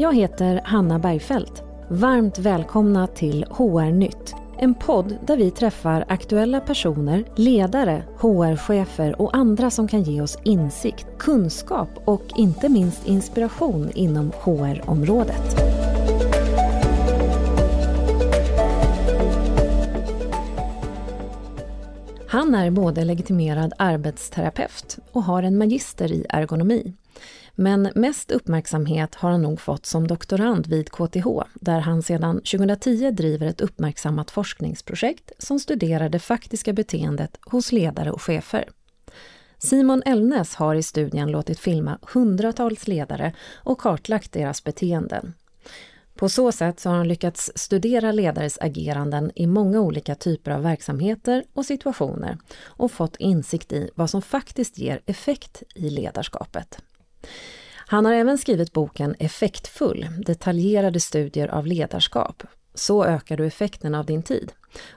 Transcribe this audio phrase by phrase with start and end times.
[0.00, 1.62] Jag heter Hanna Bergfeldt.
[1.88, 4.34] Varmt välkomna till HR-nytt.
[4.58, 10.38] En podd där vi träffar aktuella personer, ledare, HR-chefer och andra som kan ge oss
[10.44, 15.56] insikt, kunskap och inte minst inspiration inom HR-området.
[22.28, 26.94] Han är både legitimerad arbetsterapeut och har en magister i ergonomi.
[27.60, 33.10] Men mest uppmärksamhet har han nog fått som doktorand vid KTH, där han sedan 2010
[33.10, 38.68] driver ett uppmärksammat forskningsprojekt som studerar det faktiska beteendet hos ledare och chefer.
[39.58, 45.34] Simon Elnäs har i studien låtit filma hundratals ledare och kartlagt deras beteenden.
[46.14, 50.62] På så sätt så har han lyckats studera ledares ageranden i många olika typer av
[50.62, 56.82] verksamheter och situationer och fått insikt i vad som faktiskt ger effekt i ledarskapet.
[57.90, 62.42] Han har även skrivit boken Effektfull, detaljerade studier av ledarskap.
[62.74, 64.52] Så ökar du effekten av din tid.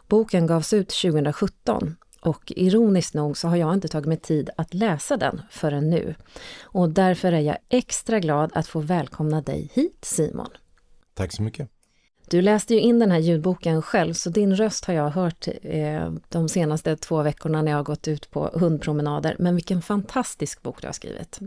[0.07, 4.73] Boken gavs ut 2017 och ironiskt nog så har jag inte tagit mig tid att
[4.73, 6.15] läsa den förrän nu.
[6.61, 10.49] Och därför är jag extra glad att få välkomna dig hit Simon.
[11.13, 11.69] Tack så mycket.
[12.29, 16.11] Du läste ju in den här ljudboken själv, så din röst har jag hört eh,
[16.29, 19.35] de senaste två veckorna när jag har gått ut på hundpromenader.
[19.39, 21.39] Men vilken fantastisk bok du har skrivit.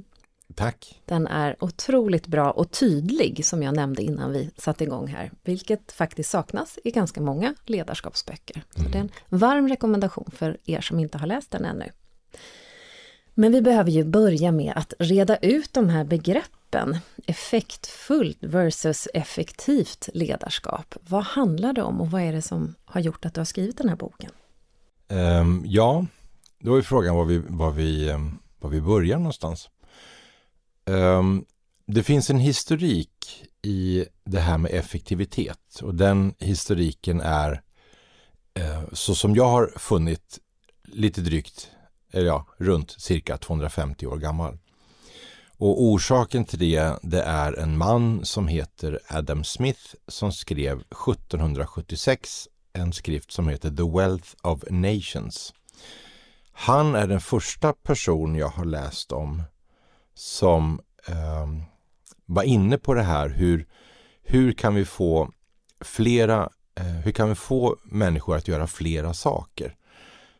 [0.54, 1.02] Tack.
[1.04, 5.92] Den är otroligt bra och tydlig, som jag nämnde innan vi satte igång här, vilket
[5.92, 8.64] faktiskt saknas i ganska många ledarskapsböcker.
[8.74, 8.92] Så mm.
[8.92, 11.90] det är en varm rekommendation för er som inte har läst den ännu.
[13.34, 16.96] Men vi behöver ju börja med att reda ut de här begreppen.
[17.26, 20.94] Effektfullt versus effektivt ledarskap.
[21.08, 23.78] Vad handlar det om och vad är det som har gjort att du har skrivit
[23.78, 24.30] den här boken?
[25.08, 26.06] Um, ja,
[26.58, 29.68] då är frågan var vi, var, vi, um, var vi börjar någonstans.
[30.86, 31.44] Um,
[31.86, 37.62] det finns en historik i det här med effektivitet och den historiken är
[38.54, 40.38] eh, så som jag har funnit
[40.88, 41.70] lite drygt,
[42.12, 44.58] eller ja, runt cirka 250 år gammal.
[45.56, 52.48] Och orsaken till det, det är en man som heter Adam Smith som skrev 1776
[52.72, 55.54] en skrift som heter The Wealth of Nations.
[56.52, 59.42] Han är den första person jag har läst om
[60.14, 61.46] som eh,
[62.26, 63.66] var inne på det här hur,
[64.22, 65.30] hur kan vi få
[65.80, 69.76] flera, eh, hur kan vi få människor att göra flera saker?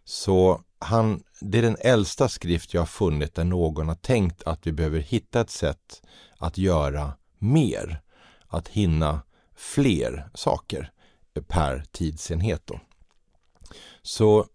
[0.05, 4.67] Så han, det är den äldsta skrift jag har funnit där någon har tänkt att
[4.67, 6.03] vi behöver hitta ett sätt
[6.39, 8.01] att göra mer,
[8.49, 9.21] att hinna
[9.57, 10.91] fler saker
[11.49, 12.63] per tidsenhet.
[12.65, 12.81] Då.
[14.03, 14.47] Så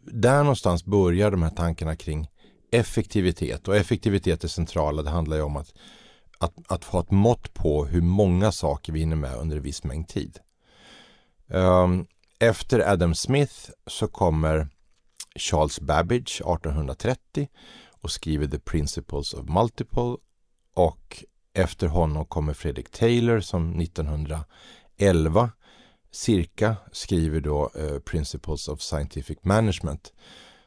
[0.00, 2.28] där någonstans börjar de här tankarna kring
[2.74, 5.02] effektivitet och effektivitet är centrala.
[5.02, 5.74] Det handlar ju om att,
[6.38, 9.84] att, att få ett mått på hur många saker vi hinner med under en viss
[9.84, 10.38] mängd tid.
[11.46, 12.06] Um,
[12.38, 14.68] efter Adam Smith så kommer
[15.36, 17.48] Charles Babbage 1830
[18.00, 20.16] och skriver The Principles of Multiple
[20.74, 21.24] och
[21.54, 25.50] efter honom kommer Fredrik Taylor som 1911
[26.10, 30.12] cirka skriver då eh, Principles of Scientific Management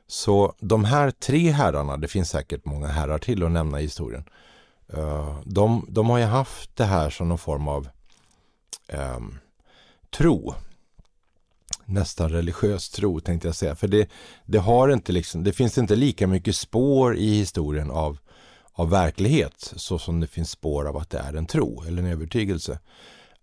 [0.07, 4.23] så de här tre herrarna, det finns säkert många herrar till att nämna i historien.
[4.93, 7.87] Eh, de, de har ju haft det här som någon form av
[8.87, 9.19] eh,
[10.17, 10.53] tro.
[11.85, 13.75] Nästan religiös tro tänkte jag säga.
[13.75, 14.09] För det,
[14.45, 18.17] det, har inte liksom, det finns inte lika mycket spår i historien av,
[18.73, 22.09] av verklighet så som det finns spår av att det är en tro eller en
[22.09, 22.79] övertygelse.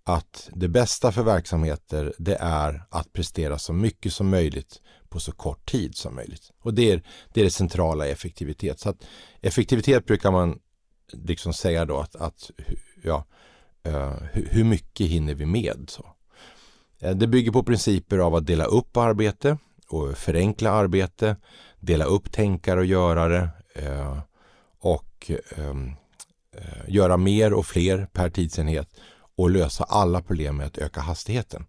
[0.06, 5.32] Att det bästa för verksamheter det är att prestera så mycket som möjligt på så
[5.32, 6.50] kort tid som möjligt.
[6.60, 8.81] Och det är det, är det centrala i effektivitet.
[8.81, 9.04] Så att
[9.41, 10.59] effektivitet brukar man
[11.12, 12.50] liksom säga då att, att
[13.03, 13.25] ja,
[13.88, 15.84] uh, hur mycket hinner vi med?
[15.88, 16.06] Så.
[16.98, 21.36] Eh, det bygger på principer av att dela upp arbete och förenkla arbete,
[21.81, 23.48] dela upp tänkare och görare
[23.82, 24.21] uh,
[24.81, 25.97] och um,
[26.89, 28.89] göra mer och fler per tidsenhet
[29.36, 31.66] och lösa alla problem med att öka hastigheten.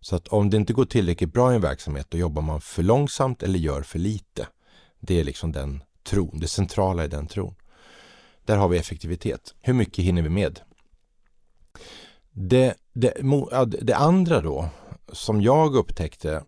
[0.00, 2.82] Så att om det inte går tillräckligt bra i en verksamhet då jobbar man för
[2.82, 4.46] långsamt eller gör för lite.
[5.00, 7.54] Det är liksom den tron, det centrala i den tron.
[8.44, 9.54] Där har vi effektivitet.
[9.60, 10.60] Hur mycket hinner vi med?
[12.32, 13.14] Det, det,
[13.80, 14.68] det andra då
[15.12, 16.44] som jag upptäckte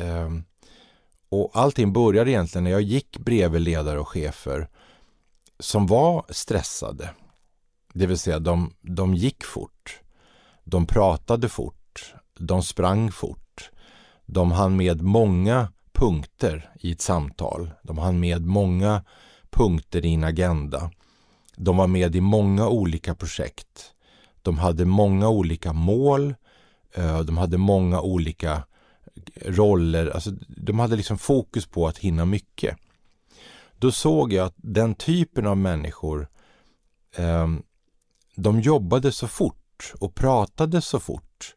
[0.00, 0.30] eh,
[1.28, 4.68] och allting började egentligen när jag gick bredvid ledare och chefer
[5.58, 7.10] som var stressade.
[7.92, 10.00] Det vill säga de, de gick fort.
[10.64, 11.76] De pratade fort
[12.46, 13.70] de sprang fort.
[14.26, 17.70] De hann med många punkter i ett samtal.
[17.82, 19.04] De hann med många
[19.50, 20.90] punkter i en agenda.
[21.56, 23.92] De var med i många olika projekt.
[24.42, 26.34] De hade många olika mål.
[26.94, 28.62] Eh, de hade många olika
[29.46, 30.10] roller.
[30.10, 32.76] Alltså, de hade liksom fokus på att hinna mycket.
[33.78, 36.28] Då såg jag att den typen av människor
[37.16, 37.48] eh,
[38.42, 41.54] de jobbade så fort och pratade så fort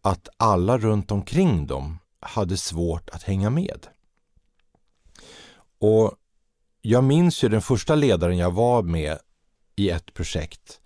[0.00, 3.86] att alla runt omkring dem hade svårt att hänga med.
[5.78, 6.14] Och
[6.82, 9.18] jag minns ju den första ledaren jag var med
[9.76, 10.80] i ett projekt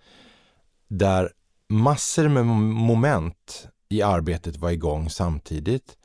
[0.87, 1.31] där
[1.67, 5.97] massor med moment i arbetet var igång samtidigt.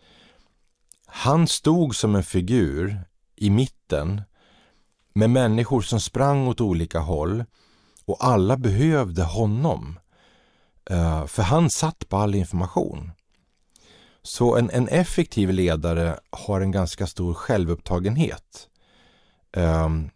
[1.06, 3.00] Han stod som en figur
[3.37, 4.22] i mitten
[5.12, 7.44] med människor som sprang åt olika håll
[8.11, 9.99] och alla behövde honom.
[10.91, 13.11] Eh, för han satt på all information.
[14.23, 18.69] Så en, en effektiv ledare har en ganska stor självupptagenhet.
[19.57, 20.11] Um,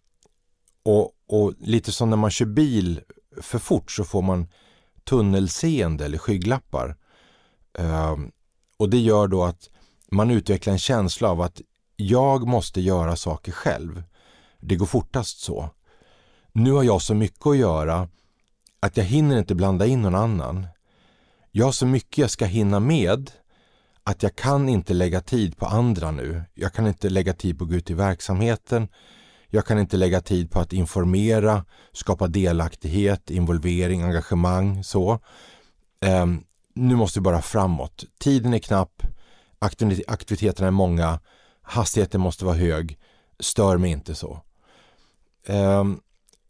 [0.83, 3.01] och, och, lite som när man kör bil
[3.41, 4.49] för fort så får man
[5.05, 6.97] tunnelseende eller skygglappar.
[7.79, 8.31] Um,
[8.77, 9.71] och det gör då att
[10.11, 11.61] man utvecklar en känsla av att
[11.97, 14.03] jag måste göra saker själv.
[14.61, 15.71] Det går fortast så.
[16.57, 18.09] Nu har jag så mycket att göra
[18.81, 20.67] att jag hinner inte blanda in någon annan.
[21.51, 23.31] Jag har så mycket jag ska hinna med
[24.05, 26.43] att jag kan inte lägga tid på andra nu.
[26.55, 28.89] Jag kan inte lägga tid på att gå ut i verksamheten.
[29.49, 34.85] Jag kan inte lägga tid på att informera, skapa delaktighet, involvering, engagemang.
[34.85, 35.19] så.
[36.23, 38.05] Um, nu måste vi bara framåt.
[38.19, 39.03] Tiden är knapp,
[40.07, 41.21] aktiviteterna är många,
[41.63, 42.99] hastigheten måste vara hög.
[43.41, 44.41] Stör mig inte så.
[45.49, 46.01] Um,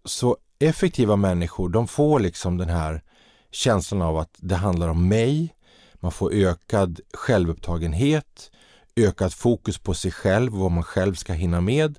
[0.04, 3.02] så effektiva människor, de får liksom den här
[3.50, 5.54] känslan av att det handlar om mig.
[5.94, 8.50] Man får ökad självupptagenhet,
[8.96, 11.98] ökat fokus på sig själv och vad man själv ska hinna med.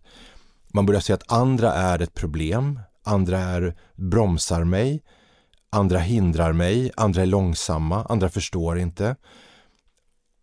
[0.68, 5.04] Man börjar se att andra är ett problem, andra är bromsar mig,
[5.69, 9.16] andra hindrar mig, andra är långsamma, andra förstår inte.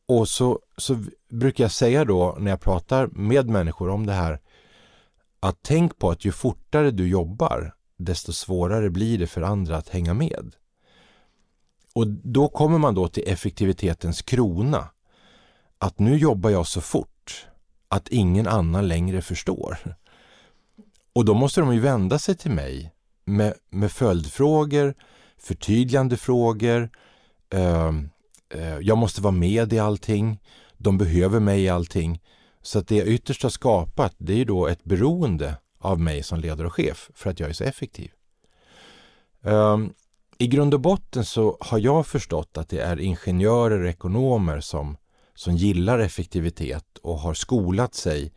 [0.08, 4.40] Och så, så brukar jag säga då när jag pratar med människor om det här
[5.42, 9.88] att tänk på att ju fortare du jobbar desto svårare blir det för andra att
[9.88, 10.56] hänga med.
[11.94, 14.88] Och då kommer man då till effektivitetens krona.
[15.78, 17.46] Att nu jobbar jag så fort
[17.88, 19.96] att ingen annan längre förstår.
[21.12, 22.92] Och då måste de ju vända sig till mig
[23.24, 24.94] med, med följdfrågor,
[25.38, 26.90] förtydligande frågor.
[27.50, 27.88] Eh,
[28.54, 30.40] eh, jag måste vara med i allting.
[30.78, 32.20] De behöver mig i allting.
[32.62, 36.22] Så att det jag ytterst har skapat det är ju då ett beroende av mig
[36.22, 38.10] som ledare och chef för att jag är så effektiv.
[39.40, 39.94] Um,
[40.38, 44.96] I grund och botten så har jag förstått att det är ingenjörer och ekonomer som,
[45.34, 48.32] som gillar effektivitet och har skolat sig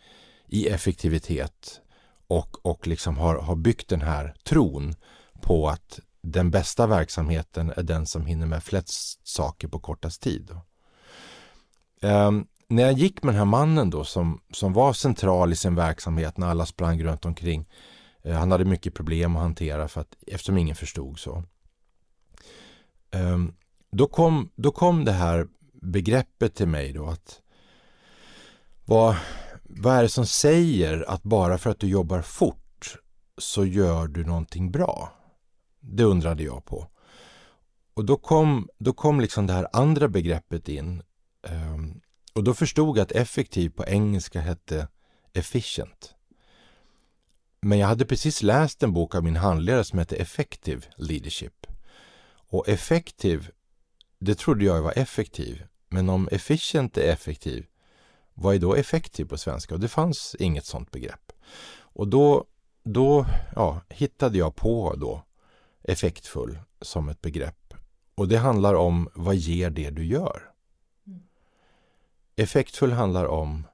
[0.47, 1.81] i effektivitet
[2.27, 4.95] och, och liksom har, har byggt den här tron
[5.41, 10.51] på att den bästa verksamheten är den som hinner med flest saker på kortast tid.
[12.01, 15.75] Um, när jag gick med den här mannen då som, som var central i sin
[15.75, 17.69] verksamhet när alla sprang runt omkring.
[18.23, 21.43] Eh, han hade mycket problem att hantera för att, eftersom ingen förstod så.
[23.11, 23.37] Eh,
[23.91, 25.47] då, kom, då kom det här
[25.81, 27.41] begreppet till mig då att
[28.85, 29.15] vad,
[29.63, 32.95] vad är det som säger att bara för att du jobbar fort
[33.37, 35.11] så gör du någonting bra?
[35.79, 36.87] Det undrade jag på.
[37.93, 41.03] Och då kom, då kom liksom det här andra begreppet in.
[41.49, 42.01] Um,
[42.35, 44.87] och då förstod jag att effektiv på engelska hette
[45.33, 46.15] efficient.
[47.61, 51.67] Men jag hade precis läst en bok av min handledare som hette Effective Leadership.
[52.49, 53.49] Och effektiv,
[54.19, 55.63] det trodde jag var effektiv.
[55.89, 57.65] Men om efficient är effektiv,
[58.33, 59.73] vad är då effektiv på svenska?
[59.73, 61.31] Och det fanns inget sådant begrepp.
[61.77, 62.45] Och då,
[62.83, 63.25] då
[63.55, 65.23] ja, hittade jag på då
[65.83, 67.73] effektfull som ett begrepp.
[68.15, 70.54] Och det handlar om vad ger det du gör?
[72.35, 73.67] Effektfull handlar om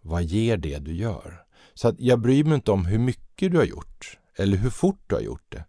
[0.00, 1.44] vad ger det du gör?
[1.74, 5.00] Så att jag bryr mig inte om hur mycket du har gjort eller hur fort
[5.06, 5.64] du har gjort det.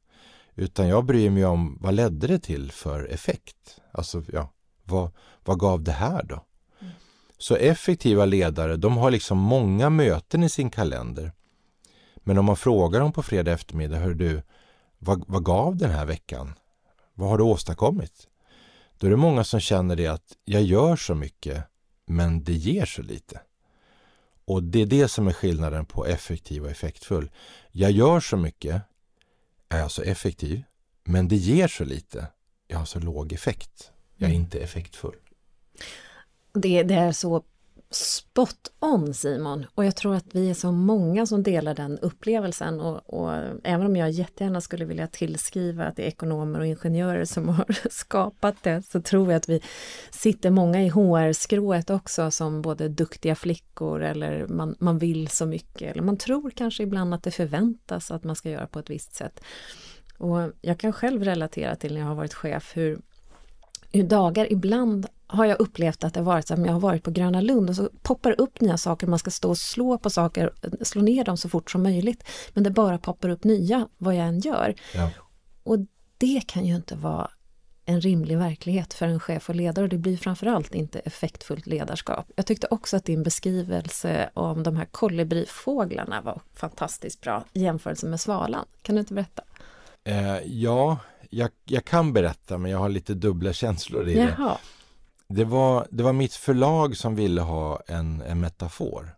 [0.55, 3.79] Utan jag bryr mig om vad ledde det till för effekt?
[3.91, 4.50] Alltså, ja,
[4.83, 5.12] vad,
[5.45, 6.45] vad gav det här då?
[6.79, 6.93] Mm.
[7.38, 11.31] Så effektiva ledare, de har liksom många möten i sin kalender.
[12.15, 14.41] Men om man frågar dem på fredag eftermiddag, hör du,
[15.00, 16.53] vad, vad gav den här veckan?
[17.13, 18.27] Vad har du åstadkommit?
[18.97, 21.63] Då är det många som känner det att jag gör så mycket
[22.05, 23.41] men det ger så lite.
[24.45, 27.31] Och det är det som är skillnaden på effektiv och effektfull.
[27.72, 28.81] Jag gör så mycket,
[29.69, 30.63] är jag så effektiv,
[31.03, 32.27] men det ger så lite.
[32.67, 33.91] Jag har så låg effekt.
[34.15, 34.43] Jag är mm.
[34.43, 35.15] inte effektfull.
[36.53, 37.43] Det, det är så
[37.93, 39.65] Spot on Simon!
[39.75, 43.31] Och jag tror att vi är så många som delar den upplevelsen och, och,
[43.63, 47.89] även om jag jättegärna skulle vilja tillskriva att det är ekonomer och ingenjörer som har
[47.89, 49.62] skapat det så tror jag att vi
[50.12, 55.91] sitter många i HR-skrået också som både duktiga flickor eller man, man vill så mycket
[55.91, 59.15] eller man tror kanske ibland att det förväntas att man ska göra på ett visst
[59.15, 59.43] sätt.
[60.17, 63.00] Och jag kan själv relatera till när jag har varit chef hur,
[63.93, 67.12] hur dagar ibland har jag upplevt att det har varit som jag har varit på
[67.12, 70.09] Gröna Lund och så poppar det upp nya saker, man ska stå och slå på
[70.09, 72.23] saker, slå ner dem så fort som möjligt.
[72.53, 74.75] Men det bara poppar upp nya vad jag än gör.
[74.93, 75.09] Ja.
[75.63, 75.77] Och
[76.17, 77.29] det kan ju inte vara
[77.85, 82.31] en rimlig verklighet för en chef och ledare och det blir framförallt inte effektfullt ledarskap.
[82.35, 88.05] Jag tyckte också att din beskrivelse om de här kolibrifåglarna var fantastiskt bra i jämförelse
[88.05, 88.65] med svalan.
[88.81, 89.43] Kan du inte berätta?
[90.03, 90.97] Eh, ja,
[91.34, 94.58] jag, jag, kan berätta men jag har lite dubbla känslor i Jaha.
[95.28, 95.36] det.
[95.36, 99.16] Det var, det var mitt förlag som ville ha en, en metafor.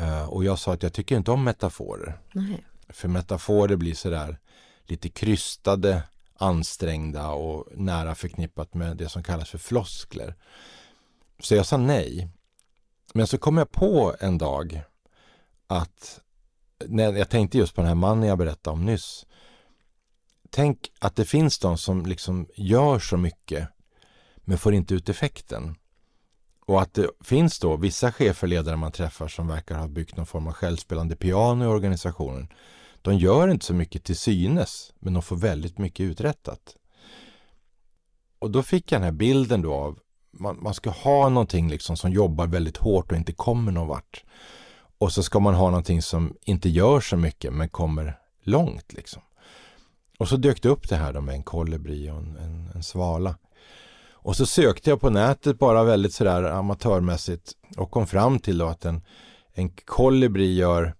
[0.00, 2.18] Uh, och jag sa att jag tycker inte om metaforer.
[2.32, 2.64] Nej.
[2.88, 4.38] För metaforer blir sådär
[4.86, 6.02] lite krystade,
[6.38, 10.34] ansträngda och nära förknippat med det som kallas för floskler.
[11.38, 12.28] Så jag sa nej.
[13.14, 14.82] Men så kom jag på en dag
[15.66, 16.20] att
[16.86, 19.26] när jag tänkte just på den här mannen jag berättade om nyss.
[20.56, 23.68] Tänk att det finns de som liksom gör så mycket
[24.36, 25.76] men får inte ut effekten.
[26.66, 30.26] Och att det finns då vissa chefer, ledare man träffar som verkar ha byggt någon
[30.26, 32.48] form av självspelande piano i organisationen.
[33.02, 36.76] De gör inte så mycket till synes, men de får väldigt mycket uträttat.
[38.38, 39.98] Och då fick jag den här bilden då av
[40.30, 44.24] man, man ska ha någonting liksom som jobbar väldigt hårt och inte kommer någon vart.
[44.98, 49.22] Och så ska man ha någonting som inte gör så mycket men kommer långt liksom.
[50.18, 52.82] Och så dök det upp det här då med en kolibri och en, en, en
[52.82, 53.36] svala.
[54.12, 58.66] Och så sökte jag på nätet bara väldigt sådär amatörmässigt och kom fram till då
[58.66, 59.02] att en,
[59.54, 60.94] en kolibri gör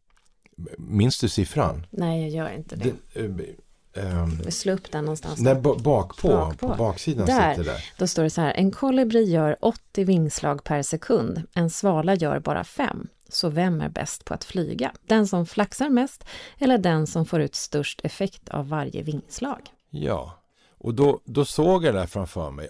[0.78, 1.86] Minns du siffran?
[1.90, 2.92] Nej, jag gör inte det.
[3.14, 5.40] det um, Vi slår upp den någonstans.
[5.40, 6.68] Nej, bakpå, bakpå.
[6.68, 7.84] på baksidan där, sitter där.
[7.98, 12.38] Då står det så här, en kolibri gör 80 vingslag per sekund, en svala gör
[12.38, 13.08] bara 5.
[13.34, 14.92] Så vem är bäst på att flyga?
[15.06, 16.24] Den som flaxar mest
[16.58, 19.60] eller den som får ut störst effekt av varje vingslag?
[19.90, 20.42] Ja,
[20.78, 22.68] och då, då såg jag där framför mig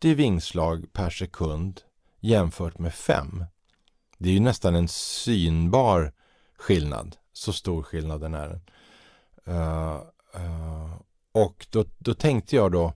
[0.00, 1.80] 80 vingslag per sekund
[2.20, 3.44] jämfört med 5.
[4.18, 6.12] Det är ju nästan en synbar
[6.58, 7.16] skillnad.
[7.32, 8.60] Så stor skillnaden är den.
[9.54, 10.02] Uh,
[10.36, 10.94] uh,
[11.32, 12.92] och då, då tänkte jag då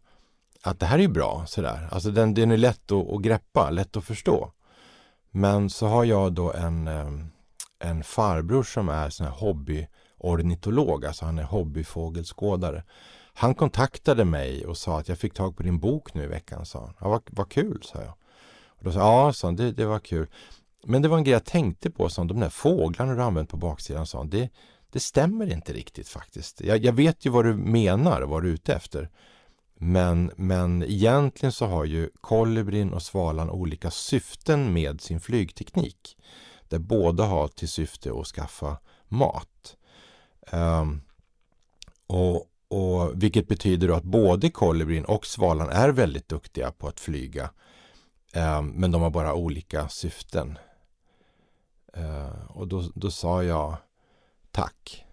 [0.62, 1.88] att det här är ju bra sådär.
[1.90, 4.52] Alltså den, den är lätt att, att greppa, lätt att förstå.
[5.36, 7.10] Men så har jag då en, eh,
[7.78, 12.84] en farbror som är sån här hobbyornitolog, alltså han är hobbyfågelskådare.
[13.34, 16.66] Han kontaktade mig och sa att jag fick tag på din bok nu i veckan.
[16.66, 16.94] Sa han.
[17.00, 18.14] Ja, vad, vad kul, sa jag.
[18.66, 20.26] Och då sa jag, ja, sa han, det, det var kul.
[20.84, 23.56] Men det var en grej jag tänkte på, som de där fåglarna du använt på
[23.56, 24.50] baksidan, sa han, det,
[24.90, 26.60] det stämmer inte riktigt faktiskt.
[26.60, 29.10] Jag, jag, vet ju vad du menar och vad du är ute efter.
[29.74, 36.16] Men, men egentligen så har ju kolibrin och svalan olika syften med sin flygteknik.
[36.68, 38.78] Där båda har till syfte att skaffa
[39.08, 39.76] mat.
[40.52, 41.02] Um,
[42.06, 47.50] och, och Vilket betyder att både kolibrin och svalan är väldigt duktiga på att flyga.
[48.34, 50.58] Um, men de har bara olika syften.
[51.98, 53.76] Uh, och då, då sa jag
[54.50, 55.04] tack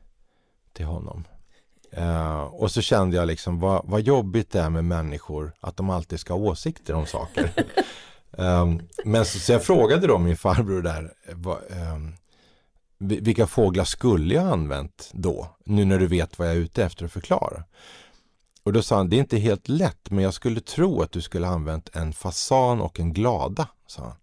[0.73, 1.23] till honom.
[1.97, 5.89] Uh, och så kände jag liksom vad, vad jobbigt det är med människor att de
[5.89, 7.53] alltid ska ha åsikter om saker.
[8.31, 11.57] um, men så, så, jag frågade då min farbror där vad,
[11.93, 12.15] um,
[12.97, 15.47] vilka fåglar skulle jag använt då?
[15.65, 17.63] Nu när du vet vad jag är ute efter att förklara.
[18.63, 21.21] Och då sa han, det är inte helt lätt men jag skulle tro att du
[21.21, 23.67] skulle använt en fasan och en glada.
[23.87, 24.15] Sa han.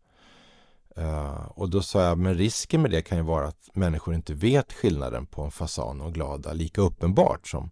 [0.99, 4.35] Uh, och då sa jag, men risken med det kan ju vara att människor inte
[4.35, 7.71] vet skillnaden på en fasan och glada lika uppenbart som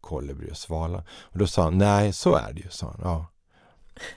[0.00, 1.04] kolibri och svala.
[1.08, 3.00] Och då sa han, nej så är det ju, sa han.
[3.02, 3.26] Ja.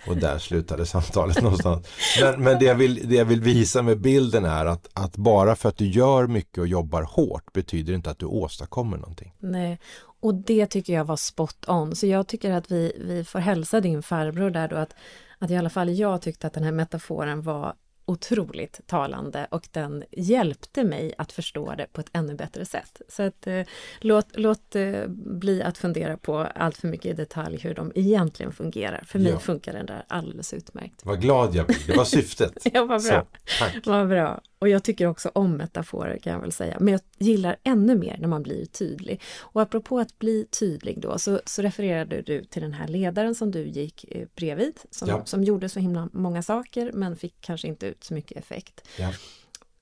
[0.08, 1.88] Och där slutade samtalet någonstans.
[2.22, 5.56] Men, men det, jag vill, det jag vill visa med bilden är att, att bara
[5.56, 9.34] för att du gör mycket och jobbar hårt betyder inte att du åstadkommer någonting.
[9.40, 9.80] Nej,
[10.20, 11.96] och det tycker jag var spot on.
[11.96, 14.96] Så jag tycker att vi, vi får hälsa din farbror där då att,
[15.40, 17.74] att i alla fall jag tyckte att den här metaforen var
[18.08, 23.02] otroligt talande och den hjälpte mig att förstå det på ett ännu bättre sätt.
[23.10, 23.62] Så att, eh,
[24.00, 28.52] låt, låt eh, bli att fundera på allt för mycket i detalj hur de egentligen
[28.52, 29.04] fungerar.
[29.08, 29.40] För mig ja.
[29.40, 31.06] funkar den där alldeles utmärkt.
[31.06, 32.54] Vad glad jag blir, det var syftet.
[32.74, 33.00] ja, vad bra.
[33.00, 33.26] Så,
[33.60, 33.86] tack.
[33.86, 34.42] Vad bra.
[34.60, 36.78] Och jag tycker också om metaforer kan jag väl säga.
[36.80, 39.22] Men jag gillar ännu mer när man blir tydlig.
[39.40, 43.52] Och apropå att bli tydlig då, så, så refererade du till den här ledaren som
[43.52, 45.26] du gick eh, bredvid, som, ja.
[45.26, 48.88] som gjorde så himla många saker men fick kanske inte ut så mycket effekt.
[48.98, 49.14] Ja.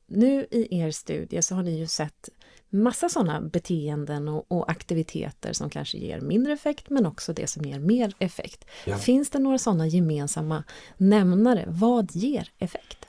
[0.07, 2.29] Nu i er studie så har ni ju sett
[2.69, 7.65] massa sådana beteenden och, och, aktiviteter som kanske ger mindre effekt men också det som
[7.65, 8.65] ger mer effekt.
[8.85, 8.97] Ja.
[8.97, 10.63] Finns det några sådana gemensamma
[10.97, 11.63] nämnare?
[11.67, 13.05] Vad ger effekt?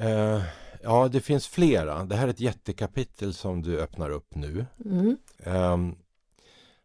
[0.00, 0.42] Uh,
[0.86, 2.04] ja, det finns flera.
[2.04, 4.66] Det här är ett jättekapitel som du öppnar upp nu.
[4.84, 5.16] Mm.
[5.44, 5.96] Um,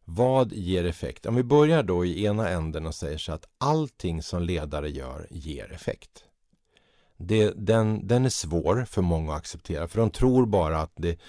[0.05, 1.25] vad ger effekt?
[1.25, 5.27] Om vi börjar då i ena änden och säger så att allting som ledare gör
[5.29, 6.23] ger effekt.
[7.17, 11.19] Det, den, den är svår för många att acceptera för de tror bara att det,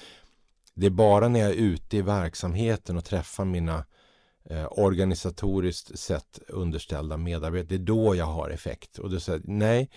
[0.75, 3.85] det är bara när jag är ute i verksamheten och träffar mina
[4.45, 8.99] eh, organisatoriskt sett underställda medarbetare, det är då jag har effekt.
[8.99, 9.91] Och du säger nej,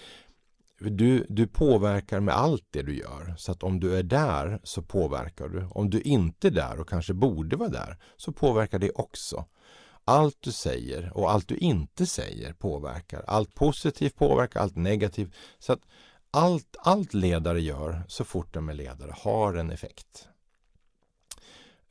[0.80, 3.36] du, du påverkar med allt det du gör.
[3.38, 5.68] Så att om du är där så påverkar du.
[5.72, 9.46] Om du inte är där och kanske borde vara där så påverkar det också.
[10.06, 13.24] Allt du säger och allt du inte säger påverkar.
[13.28, 15.34] Allt positivt påverkar, allt negativt.
[15.60, 15.82] Så att
[16.32, 20.28] allt, allt ledare gör så fort de är ledare har en effekt.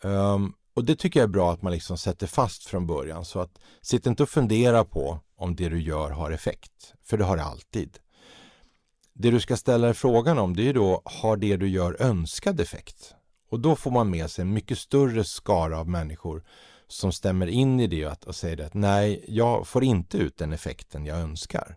[0.03, 3.25] Um, och det tycker jag är bra att man liksom sätter fast från början.
[3.25, 6.95] Så att sitt inte och fundera på om det du gör har effekt.
[7.03, 7.99] För det har det alltid.
[9.17, 12.61] Det du ska ställa dig frågan om det är då, har det du gör önskad
[12.61, 13.15] effekt?
[13.51, 16.45] Och då får man med sig en mycket större skara av människor
[16.89, 21.07] som stämmer in i det och säger att nej, jag får inte ut den effekten
[21.07, 21.77] jag önskar.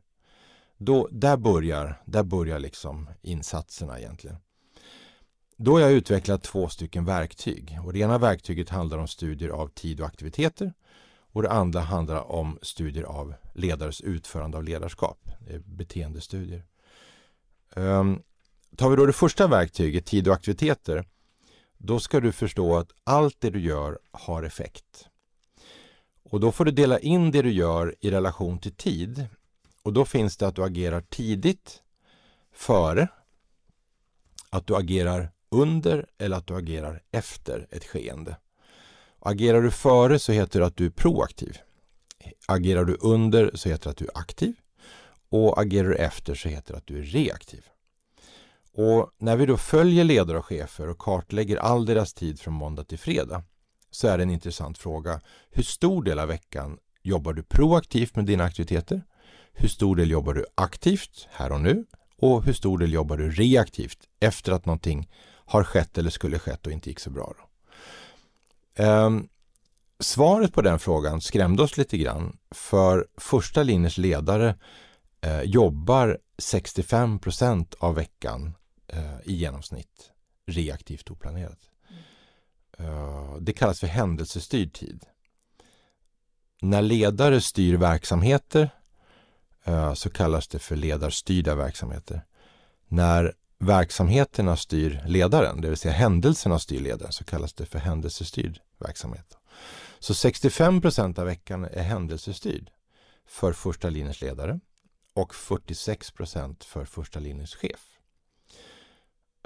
[0.78, 4.38] Då, där börjar, där börjar liksom insatserna egentligen.
[5.58, 7.80] Då har jag utvecklat två stycken verktyg.
[7.84, 10.74] Och det ena verktyget handlar om studier av tid och aktiviteter.
[11.20, 15.30] Och det andra handlar om studier av ledares utförande av ledarskap.
[15.48, 16.64] Eh, beteendestudier.
[17.76, 18.22] Um,
[18.76, 21.06] tar vi då det första verktyget, tid och aktiviteter,
[21.78, 25.08] då ska du förstå att allt det du gör har effekt.
[26.24, 29.28] Och då får du dela in det du gör i relation till tid.
[29.84, 31.82] Och då finns det att du agerar tidigt,
[32.54, 33.08] före,
[34.50, 38.38] att du agerar under eller att du agerar efter ett skeende.
[39.20, 41.58] Agerar du före så heter det att du är proaktiv.
[42.48, 44.56] Agerar du under så heter det att du är aktiv.
[45.30, 47.66] Och agerar du efter så heter det att du är reaktiv.
[48.74, 52.84] Och när vi då följer ledare och chefer och kartlägger all deras tid från måndag
[52.84, 53.44] till fredag
[53.92, 55.22] så är det en intressant fråga.
[55.50, 59.02] Hur stor del av veckan jobbar du proaktivt med dina aktiviteter?
[59.54, 61.86] Hur stor del jobbar du aktivt här och nu?
[62.18, 65.10] Och hur stor del jobbar du reaktivt efter att någonting
[65.46, 67.34] har skett eller skulle skett och inte gick så bra?
[68.80, 69.30] Um,
[70.00, 74.56] svaret på den frågan skrämde oss lite grann för första linjens ledare
[75.22, 78.56] eh, jobbar 65 procent av veckan
[78.88, 80.12] eh, i genomsnitt
[80.46, 81.60] reaktivt oplanerat.
[82.80, 83.46] Mm.
[83.46, 85.06] Det kallas för händelsestyrd tid.
[86.62, 88.70] När ledare styr verksamheter
[89.64, 92.26] eh, så kallas det för ledarstyrda verksamheter.
[92.88, 98.60] När verksamheterna styr ledaren, det vill säga händelserna styr ledaren, så kallas det för händelsestyrd
[98.78, 99.38] verksamhet.
[100.00, 102.70] Så 65 procent av veckan är händelsestyrd
[103.28, 104.60] för första linjens ledare
[105.18, 108.00] och 46% för första linjens chef.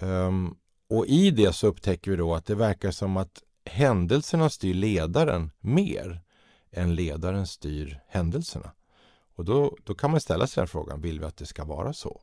[0.01, 0.57] Um,
[0.89, 5.51] och i det så upptäcker vi då att det verkar som att händelserna styr ledaren
[5.59, 6.21] mer
[6.71, 8.71] än ledaren styr händelserna.
[9.35, 11.93] Och då, då kan man ställa sig den frågan, vill vi att det ska vara
[11.93, 12.21] så?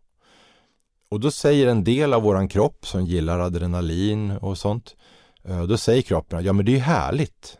[1.08, 4.96] Och då säger en del av våran kropp som gillar adrenalin och sånt,
[5.44, 7.58] eh, då säger kroppen, ja men det är ju härligt.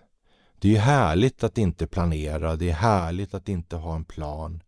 [0.59, 4.63] Det är ju härligt att inte planera, det är härligt att inte ha en plan.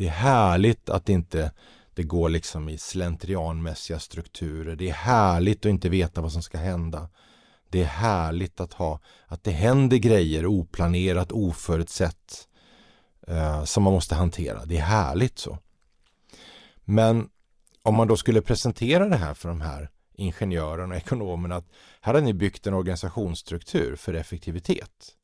[0.00, 1.52] Det är härligt att inte
[1.94, 4.76] det går liksom i slentrianmässiga strukturer.
[4.76, 7.08] Det är härligt att inte veta vad som ska hända.
[7.68, 12.48] Det är härligt att ha att det händer grejer oplanerat, oförutsett
[13.26, 14.64] eh, som man måste hantera.
[14.64, 15.58] Det är härligt så.
[16.84, 17.28] Men
[17.82, 21.68] om man då skulle presentera det här för de här ingenjörerna och ekonomerna att
[22.00, 25.16] här har ni byggt en organisationsstruktur för effektivitet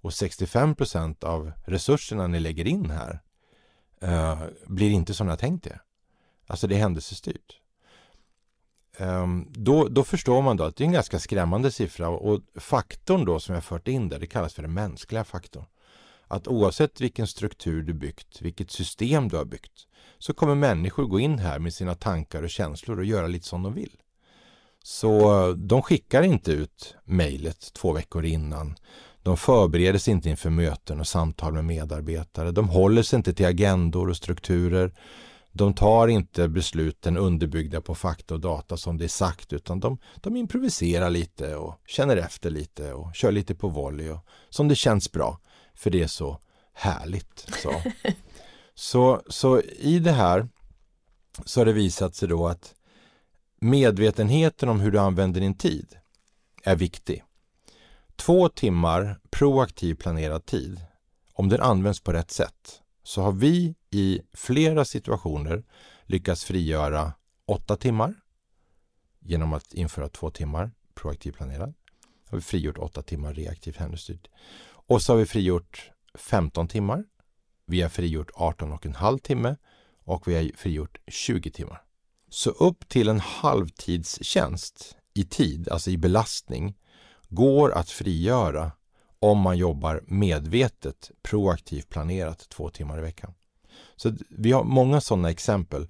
[0.00, 3.20] och 65 procent av resurserna ni lägger in här
[4.00, 5.80] Eh, blir inte som ni har tänkt det.
[6.46, 7.60] Alltså det är händelsestyrt.
[8.98, 12.40] Um, ehm, då, då förstår man då att det är en ganska skrämmande siffra och
[12.54, 15.64] faktorn då som jag fört in där, det kallas för den mänskliga faktorn.
[16.28, 19.86] Att oavsett vilken struktur du byggt, vilket system du har byggt,
[20.18, 23.62] så kommer människor gå in här med sina tankar och känslor och göra lite som
[23.62, 23.96] de vill.
[24.82, 28.76] Så de skickar inte ut mejlet två veckor innan.
[29.28, 32.50] De förbereder sig inte inför möten och samtal med medarbetare.
[32.50, 34.94] De håller sig inte till agendor och strukturer.
[35.52, 39.98] De tar inte besluten underbyggda på fakta och data som det är sagt utan de,
[40.16, 44.74] de improviserar lite och känner efter lite och kör lite på volley och som det
[44.74, 45.40] känns bra.
[45.74, 46.40] För det är så
[46.72, 47.46] härligt.
[47.62, 47.82] Så,
[48.74, 50.48] så, så i det här
[51.44, 52.74] så har det visat sig då att
[53.60, 55.96] medvetenheten om hur du använder din tid
[56.64, 57.24] är viktig.
[58.18, 60.80] Två timmar proaktiv planerad tid,
[61.32, 65.64] om den används på rätt sätt, så har vi i flera situationer
[66.04, 67.12] lyckats frigöra
[67.46, 68.14] åtta timmar
[69.20, 71.74] genom att införa två timmar proaktiv planerad.
[72.30, 74.28] Har vi frigjort åtta timmar reaktiv händelsestyrd.
[74.70, 77.04] Och så har vi frigjort 15 timmar.
[77.66, 79.56] Vi har frigjort 18 och en halv timme
[80.04, 81.82] och vi har frigjort 20 timmar.
[82.28, 86.76] Så upp till en halvtidstjänst i tid, alltså i belastning,
[87.28, 88.72] går att frigöra
[89.20, 93.34] om man jobbar medvetet, proaktivt planerat två timmar i veckan.
[93.96, 95.88] Så vi har många sådana exempel.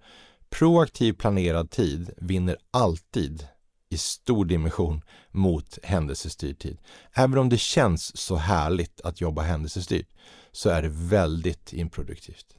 [0.50, 3.46] Proaktiv planerad tid vinner alltid
[3.90, 6.78] i stor dimension mot händelsestyrd tid.
[7.12, 10.08] Även om det känns så härligt att jobba händelsestyrt
[10.52, 12.57] så är det väldigt improduktivt.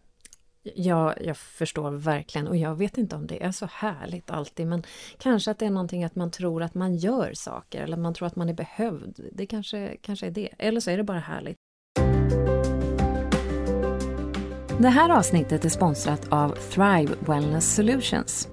[0.64, 4.84] Ja, jag förstår verkligen och jag vet inte om det är så härligt alltid men
[5.18, 8.28] kanske att det är någonting att man tror att man gör saker eller man tror
[8.28, 9.20] att man är behövd.
[9.34, 10.50] Det kanske, kanske är det.
[10.58, 11.58] Eller så är det bara härligt.
[14.80, 18.50] Det här avsnittet är sponsrat av Thrive Wellness Solutions.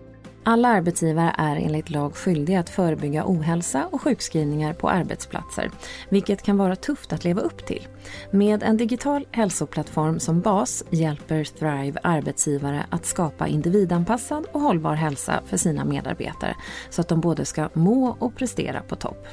[0.48, 5.70] Alla arbetsgivare är enligt lag skyldiga att förebygga ohälsa och sjukskrivningar på arbetsplatser,
[6.08, 7.88] vilket kan vara tufft att leva upp till.
[8.30, 15.40] Med en digital hälsoplattform som bas hjälper Thrive arbetsgivare att skapa individanpassad och hållbar hälsa
[15.46, 16.56] för sina medarbetare
[16.90, 19.26] så att de både ska må och prestera på topp.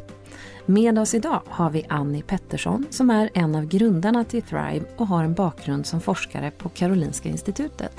[0.65, 5.07] Med oss idag har vi Annie Pettersson som är en av grundarna till Thrive och
[5.07, 7.93] har en bakgrund som forskare på Karolinska institutet.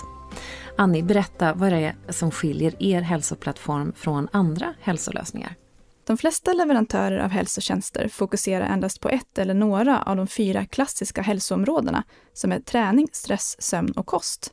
[0.77, 5.55] Annie, berätta vad det är som skiljer er hälsoplattform från andra hälsolösningar.
[6.07, 11.23] De flesta leverantörer av hälsotjänster fokuserar endast på ett eller några av de fyra klassiska
[11.23, 14.53] hälsoområdena som är träning, stress, sömn och kost.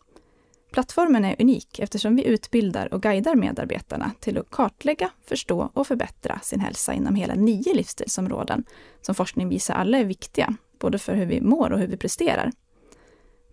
[0.72, 6.40] Plattformen är unik eftersom vi utbildar och guidar medarbetarna till att kartlägga, förstå och förbättra
[6.44, 8.64] sin hälsa inom hela nio livsstilsområden
[9.02, 12.52] som forskning visar alla är viktiga, både för hur vi mår och hur vi presterar.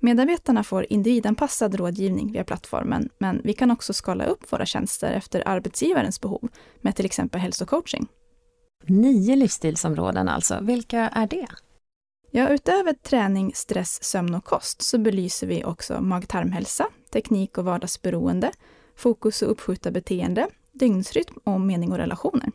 [0.01, 5.49] Medarbetarna får individanpassad rådgivning via plattformen, men vi kan också skala upp våra tjänster efter
[5.49, 6.49] arbetsgivarens behov
[6.81, 8.07] med till exempel hälsocoaching.
[8.87, 11.47] Nio livsstilsområden alltså, vilka är det?
[12.31, 18.53] Ja, utöver träning, stress, sömn och kost så belyser vi också mag-tarmhälsa, teknik och vardagsberoende,
[18.97, 22.51] fokus och uppskjuta beteende, dygnsrytm och mening och relationer.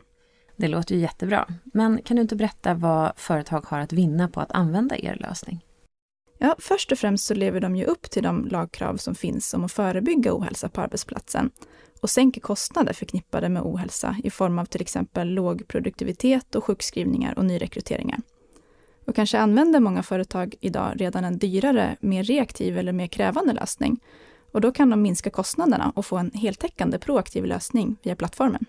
[0.56, 4.40] Det låter ju jättebra, men kan du inte berätta vad företag har att vinna på
[4.40, 5.64] att använda er lösning?
[6.38, 9.64] Ja, först och främst så lever de ju upp till de lagkrav som finns om
[9.64, 11.50] att förebygga ohälsa på arbetsplatsen
[12.00, 17.38] och sänker kostnader förknippade med ohälsa i form av till exempel låg produktivitet och sjukskrivningar
[17.38, 18.20] och nyrekryteringar.
[19.06, 24.00] Och kanske använder många företag idag redan en dyrare, mer reaktiv eller mer krävande lösning.
[24.52, 28.64] Och då kan de minska kostnaderna och få en heltäckande proaktiv lösning via plattformen.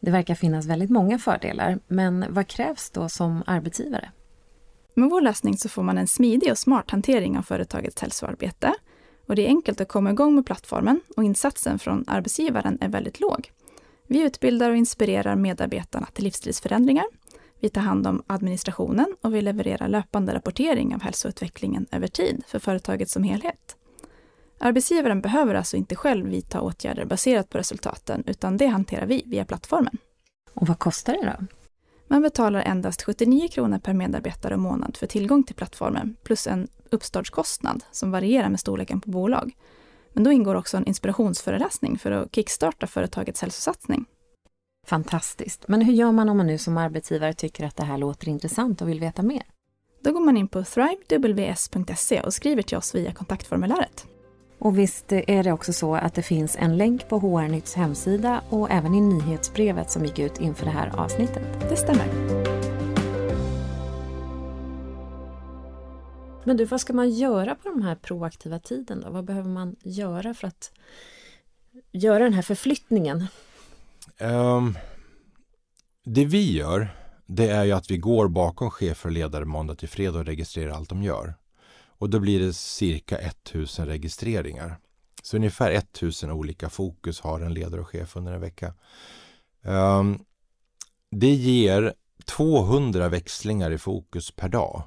[0.00, 4.10] Det verkar finnas väldigt många fördelar, men vad krävs då som arbetsgivare?
[4.98, 8.74] Med vår lösning så får man en smidig och smart hantering av företagets hälsoarbete.
[9.28, 13.20] Och det är enkelt att komma igång med plattformen och insatsen från arbetsgivaren är väldigt
[13.20, 13.50] låg.
[14.06, 17.04] Vi utbildar och inspirerar medarbetarna till livsstilsförändringar.
[17.60, 22.58] Vi tar hand om administrationen och vi levererar löpande rapportering av hälsoutvecklingen över tid för
[22.58, 23.76] företaget som helhet.
[24.58, 29.44] Arbetsgivaren behöver alltså inte själv vidta åtgärder baserat på resultaten, utan det hanterar vi via
[29.44, 29.98] plattformen.
[30.54, 31.46] Och vad kostar det då?
[32.08, 36.68] Man betalar endast 79 kronor per medarbetare och månad för tillgång till plattformen, plus en
[36.90, 39.56] uppstartskostnad som varierar med storleken på bolag.
[40.12, 44.04] Men då ingår också en inspirationsföreläsning för att kickstarta företagets hälsosatsning.
[44.86, 45.68] Fantastiskt.
[45.68, 48.82] Men hur gör man om man nu som arbetsgivare tycker att det här låter intressant
[48.82, 49.42] och vill veta mer?
[50.00, 54.06] Då går man in på thrivews.se och skriver till oss via kontaktformuläret.
[54.58, 58.42] Och visst är det också så att det finns en länk på HR Nytts hemsida
[58.50, 61.60] och även i nyhetsbrevet som gick ut inför det här avsnittet.
[61.68, 62.06] Det stämmer.
[66.44, 69.10] Men du, vad ska man göra på den här proaktiva tiden då?
[69.10, 70.72] Vad behöver man göra för att
[71.92, 73.26] göra den här förflyttningen?
[74.20, 74.78] Um,
[76.04, 76.88] det vi gör,
[77.26, 80.72] det är ju att vi går bakom chefer och ledare måndag till fredag och registrerar
[80.72, 81.34] allt de gör.
[81.98, 84.78] Och då blir det cirka 1000 registreringar.
[85.22, 88.74] Så ungefär 1000 olika fokus har en ledare och chef under en vecka.
[89.62, 90.24] Um,
[91.10, 94.82] det ger 200 växlingar i fokus per dag.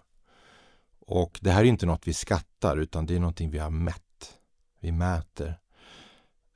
[1.00, 4.38] Och det här är inte något vi skattar utan det är någonting vi har mätt.
[4.80, 5.60] Vi mäter.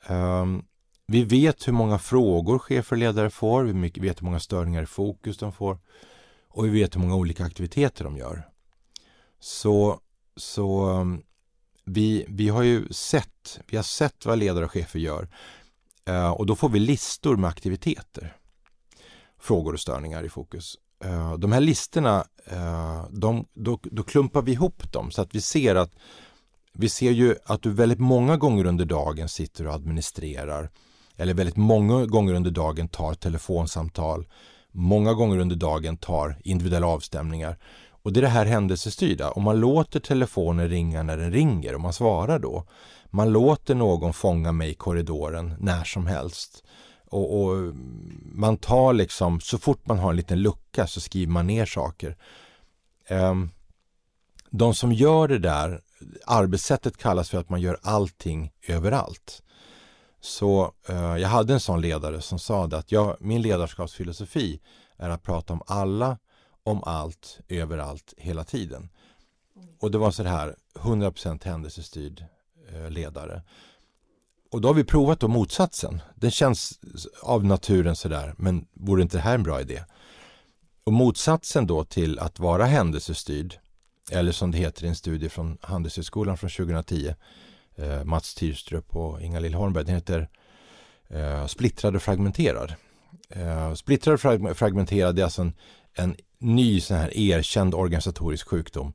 [0.07, 0.65] Um,
[1.07, 4.85] vi vet hur många frågor chefer och ledare får, vi vet hur många störningar i
[4.85, 5.77] fokus de får
[6.47, 8.49] och vi vet hur många olika aktiviteter de gör.
[9.39, 9.99] Så,
[10.35, 11.23] så um,
[11.85, 15.27] vi, vi har ju sett, vi har sett vad ledare och chefer gör
[16.05, 18.35] eh, och då får vi listor med aktiviteter.
[19.39, 20.77] Frågor och störningar i fokus.
[21.03, 25.41] Eh, de här listorna, eh, de, då, då klumpar vi ihop dem så att vi
[25.41, 25.91] ser att
[26.73, 30.69] vi ser ju att du väldigt många gånger under dagen sitter och administrerar
[31.17, 34.27] eller väldigt många gånger under dagen tar telefonsamtal,
[34.71, 37.57] många gånger under dagen tar individuella avstämningar.
[38.03, 39.31] Och det är det här händelsestyrda.
[39.31, 42.65] Om man låter telefonen ringa när den ringer och man svarar då.
[43.09, 46.63] Man låter någon fånga mig i korridoren när som helst.
[47.09, 47.75] Och, och,
[48.23, 52.17] man tar liksom, så fort man har en liten lucka så skriver man ner saker.
[53.07, 53.49] Ehm,
[54.49, 55.81] de som gör det där,
[56.25, 59.43] arbetssättet kallas för att man gör allting överallt.
[60.21, 64.59] Så eh, jag hade en sån ledare som sa det att jag, min ledarskapsfilosofi
[64.97, 66.17] är att prata om alla,
[66.63, 68.89] om allt, överallt, hela tiden.
[69.79, 72.25] Och det var så här 100% händelsestyrd
[72.69, 73.41] eh, ledare.
[74.51, 76.01] Och då har vi provat då motsatsen.
[76.15, 76.79] Den känns
[77.21, 79.83] av naturen sådär, men vore inte det här en bra idé?
[80.83, 83.59] Och motsatsen då till att vara händelsestyrd,
[84.11, 87.15] eller som det heter i en studie från Handelshögskolan från 2010,
[87.75, 90.29] eh, Mats Tyrstrup och Inga-Lill Holmberg, Den heter
[91.07, 92.73] eh, Splittrad och fragmenterad.
[93.29, 95.53] Eh, splittrad och fragmenterad är alltså en,
[95.93, 98.93] en ny sån här erkänd organisatorisk sjukdom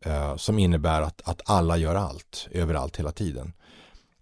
[0.00, 3.52] eh, som innebär att, att alla gör allt, överallt, hela tiden.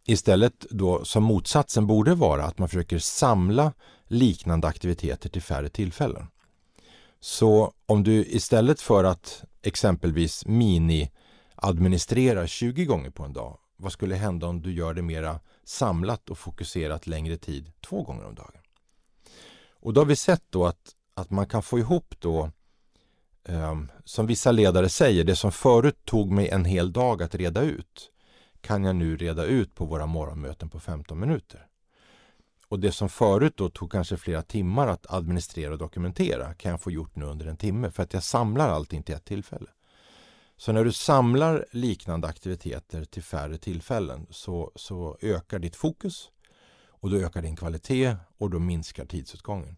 [0.05, 3.73] Istället då som motsatsen borde vara att man försöker samla
[4.07, 6.27] liknande aktiviteter till färre tillfällen.
[7.21, 11.11] Så om du istället för att exempelvis mini
[11.55, 16.31] administrera 20 gånger på en dag vad skulle hända om du gör det mera samlat
[16.31, 18.53] och fokuserat längre tid två gånger om dagen?
[19.81, 22.51] Och då har vi sett då att, att man kan få ihop då
[23.45, 27.63] Ehm, som vissa ledare säger, det som förut tog mig en hel dag att reda
[27.63, 28.11] ut
[28.61, 31.67] kan jag nu reda ut på våra morgonmöten på 15 minuter.
[32.69, 36.81] Och det som förut då tog kanske flera timmar att administrera och dokumentera kan jag
[36.81, 39.71] få gjort nu under en timme för att jag samlar allting till ett tillfälle.
[40.57, 46.31] Så när du samlar liknande aktiviteter till färre tillfällen så, så ökar ditt fokus
[46.87, 49.77] och då ökar din kvalitet och då minskar tidsåtgången.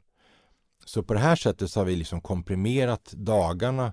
[0.84, 3.92] Så på det här sättet så har vi liksom komprimerat dagarna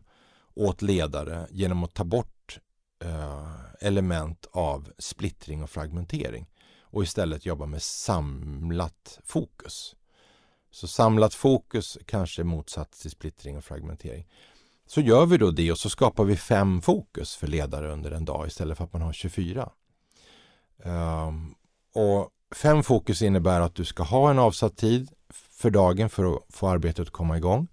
[0.54, 2.60] åt ledare genom att ta bort
[3.04, 6.50] eh, element av splittring och fragmentering
[6.82, 9.96] och istället jobba med samlat fokus.
[10.72, 14.28] Så samlat fokus kanske är motsats till splittring och fragmentering.
[14.88, 18.26] Så gör vi då det och så skapar vi fem fokus för ledare under en
[18.26, 19.70] dag istället för att man har 24.
[20.84, 21.56] Um, ehm,
[21.96, 25.12] och Fem fokus innebär att du ska ha en avsatt tid
[25.60, 27.68] för dagen för att få arbetet att komma igång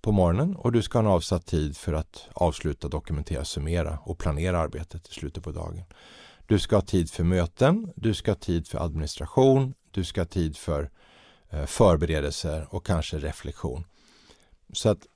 [0.00, 4.18] på morgonen och du ska ha en avsatt tid för att avsluta, dokumentera, summera och
[4.18, 5.84] planera arbetet i slutet på dagen.
[6.46, 10.26] Du ska ha tid för möten, du ska ha tid för administration, du ska ha
[10.26, 10.90] tid för
[11.50, 13.84] eh, förberedelser och kanske reflektion.
[14.72, 15.06] Så att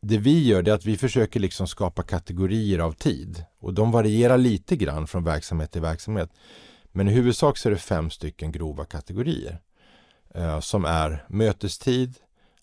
[0.00, 4.38] det vi gör är att vi försöker liksom skapa kategorier av tid och de varierar
[4.38, 6.30] lite grann från verksamhet till verksamhet.
[6.92, 9.60] Men i huvudsak så är det fem stycken grova kategorier
[10.34, 12.18] eh, som är mötestid,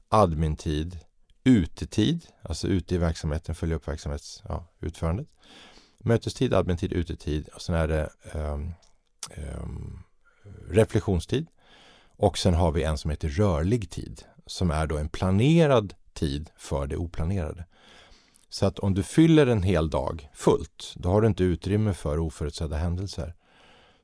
[0.10, 0.99] admintid,
[1.43, 5.28] utetid, alltså ute i verksamheten, följa upp verksamhetsutförandet.
[5.32, 5.45] Ja,
[5.99, 8.60] mötestid, admintid, utetid och sen är det eh,
[9.32, 9.65] eh,
[10.69, 11.47] reflektionstid.
[12.17, 16.49] Och sen har vi en som heter rörlig tid som är då en planerad tid
[16.58, 17.65] för det oplanerade.
[18.49, 22.19] Så att om du fyller en hel dag fullt, då har du inte utrymme för
[22.19, 23.34] oförutsedda händelser.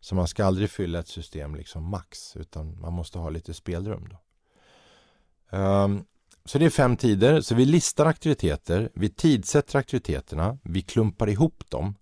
[0.02, 4.10] Så man ska aldrig fylla ett system liksom max, utan man måste ha lite spelrum.
[4.10, 4.18] Då.
[5.58, 6.06] Um,
[6.46, 7.42] så det är fem tider.
[7.42, 11.96] Så vi listar aktiviteter, vi tidsätter aktiviteterna, vi klumpar ihop dem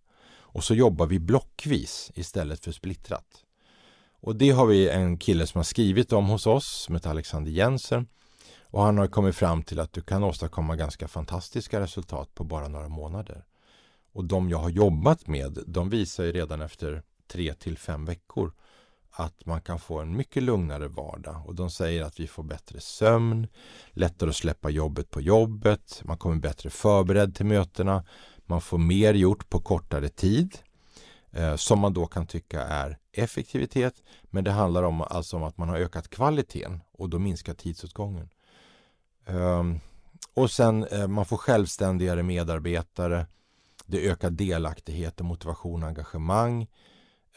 [0.52, 3.44] och så jobbar vi blockvis istället för splittrat.
[4.22, 7.52] Och det har vi en kille som har skrivit om hos oss som heter Alexander
[7.52, 8.08] Jensen.
[8.62, 12.68] Och han har kommit fram till att du kan åstadkomma ganska fantastiska resultat på bara
[12.68, 13.46] några månader.
[14.14, 18.54] Och de jag har jobbat med, de visar ju redan efter tre till fem veckor
[19.12, 21.44] att man kan få en mycket lugnare vardag.
[21.46, 23.48] Och de säger att vi får bättre sömn,
[23.90, 28.06] lättare att släppa jobbet på jobbet, man kommer bättre förberedd till mötena,
[28.46, 30.58] man får mer gjort på kortare tid.
[31.32, 34.04] Eh, som man då kan tycka är effektivitet.
[34.24, 38.30] Men det handlar om, alltså om att man har ökat kvaliteten och då minskar tidsåtgången.
[39.26, 39.64] Eh,
[40.34, 43.28] och sen eh, man får självständigare medarbetare.
[43.86, 46.68] Det ökar delaktighet, motivation och engagemang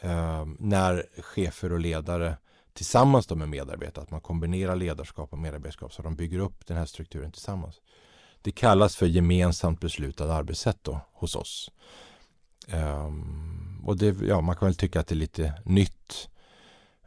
[0.03, 2.37] eh, när chefer och ledare
[2.73, 6.77] tillsammans med medarbetare, att man kombinerar ledarskap och medarbetarskap så att de bygger upp den
[6.77, 7.81] här strukturen tillsammans.
[8.41, 11.71] Det kallas för gemensamt beslutad arbetssätt då, hos oss.
[12.73, 16.29] Um, och det, ja, man kan väl tycka att det är lite nytt.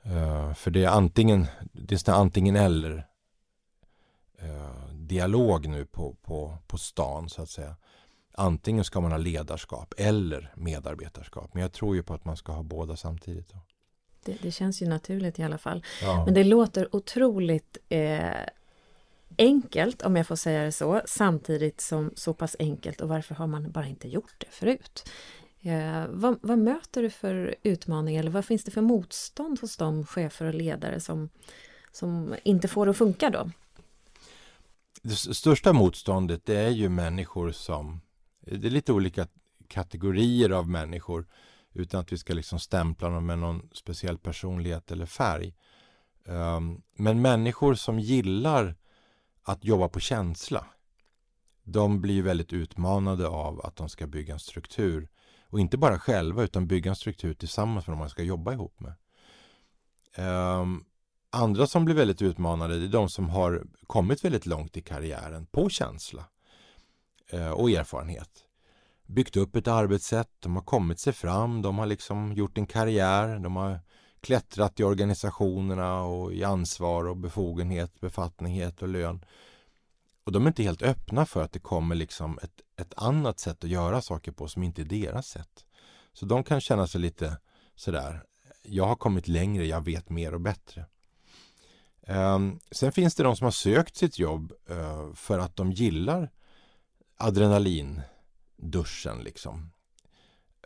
[0.06, 3.06] Uh, för det är antingen, det är antingen eller
[4.42, 7.76] uh, dialog nu på, på, på stan så att säga.
[8.38, 11.54] Antingen ska man ha ledarskap eller medarbetarskap.
[11.54, 13.52] Men jag tror ju på att man ska ha båda samtidigt.
[14.24, 15.84] Det, det känns ju naturligt i alla fall.
[16.02, 16.24] Ja.
[16.24, 18.20] Men det låter otroligt eh,
[19.38, 23.46] enkelt, om jag får säga det så, samtidigt som så pass enkelt och varför har
[23.46, 25.08] man bara inte gjort det förut?
[25.60, 30.06] Eh, vad, vad, möter du för utmaningar eller vad finns det för motstånd hos de
[30.06, 31.28] chefer och ledare som,
[31.92, 33.50] som inte får det att funka då?
[35.02, 38.00] Det största motståndet det är ju människor som,
[38.46, 39.26] det är lite olika
[39.68, 41.26] kategorier av människor
[41.72, 45.54] utan att vi ska liksom stämpla dem med någon speciell personlighet eller färg.
[46.24, 48.76] Um, men människor som gillar
[49.42, 50.66] att jobba på känsla,
[51.64, 55.08] de blir väldigt utmanade av att de ska bygga en struktur.
[55.48, 58.80] Och inte bara själva utan bygga en struktur tillsammans med de man ska jobba ihop
[58.80, 58.94] med.
[60.60, 60.84] Um,
[61.30, 65.68] andra som blir väldigt utmanade är de som har kommit väldigt långt i karriären på
[65.68, 66.26] känsla uh,
[67.30, 68.30] Eh, och erfarenhet.
[69.06, 73.38] Byggt upp ett arbetssätt, de har kommit sig fram, de har liksom gjort en karriär,
[73.38, 73.80] de har
[74.20, 79.24] klättrat i organisationerna och i ansvar och befogenhet, befattninghet och lön.
[80.24, 83.64] Och de är inte helt öppna för att det kommer liksom ett, ett annat sätt
[83.64, 85.64] att göra saker på som inte är deras sätt.
[86.12, 87.36] Så de kan känna sig lite
[87.74, 88.22] sådär,
[88.62, 90.86] jag har kommit längre, jag vet mer och bättre.
[92.06, 96.30] Ehm, sen finns det de som har sökt sitt jobb eh, för att de gillar
[97.16, 99.70] adrenalinduschen liksom.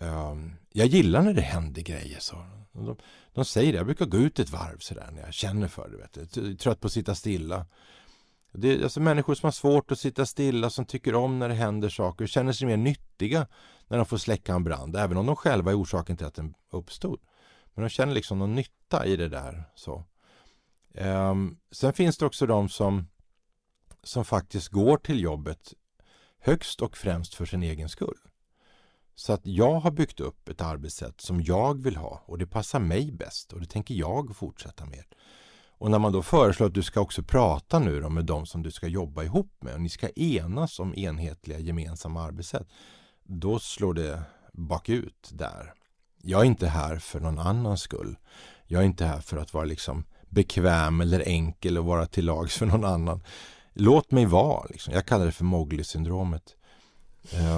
[0.01, 2.21] Ehm, jag gillar när det händer grejer.
[2.21, 2.47] Så.
[2.73, 2.97] De,
[3.33, 5.97] de säger det, jag brukar gå ut ett varv sådär när jag känner för det.
[5.97, 6.57] Vet du.
[6.57, 7.67] Trött på att sitta stilla.
[8.53, 11.55] Det är alltså människor som har svårt att sitta stilla, som tycker om när det
[11.55, 13.47] händer saker, känner sig mer nyttiga
[13.89, 16.55] när de får släcka en brand, även om de själva är orsaken till att den
[16.71, 17.21] uppstod.
[17.75, 19.65] Men de känner liksom någon nytta i det där.
[19.75, 20.05] Så.
[20.95, 23.09] Um, sen finns det också de som,
[24.03, 25.75] som faktiskt går till jobbet
[26.41, 28.19] högst och främst för sin egen skull.
[29.15, 32.81] Så att jag har byggt upp ett arbetssätt som jag vill ha och det passar
[32.81, 35.05] mig bäst och det tänker jag fortsätta med.
[35.81, 38.63] Och när man då föreslår att du ska också prata nu då med de som
[38.63, 42.69] du ska jobba ihop med och ni ska enas om enhetliga gemensamma arbetssätt.
[43.25, 44.23] Då slår det
[44.53, 45.75] bakut där.
[46.23, 48.19] Jag är inte här för någon annans skull.
[48.67, 52.57] Jag är inte här för att vara liksom bekväm eller enkel och vara till lags
[52.57, 53.23] för någon annan.
[53.75, 54.67] Låt mig vara.
[54.71, 54.95] Liksom.
[54.95, 56.57] Jag kallar det för Mowgli-syndromet.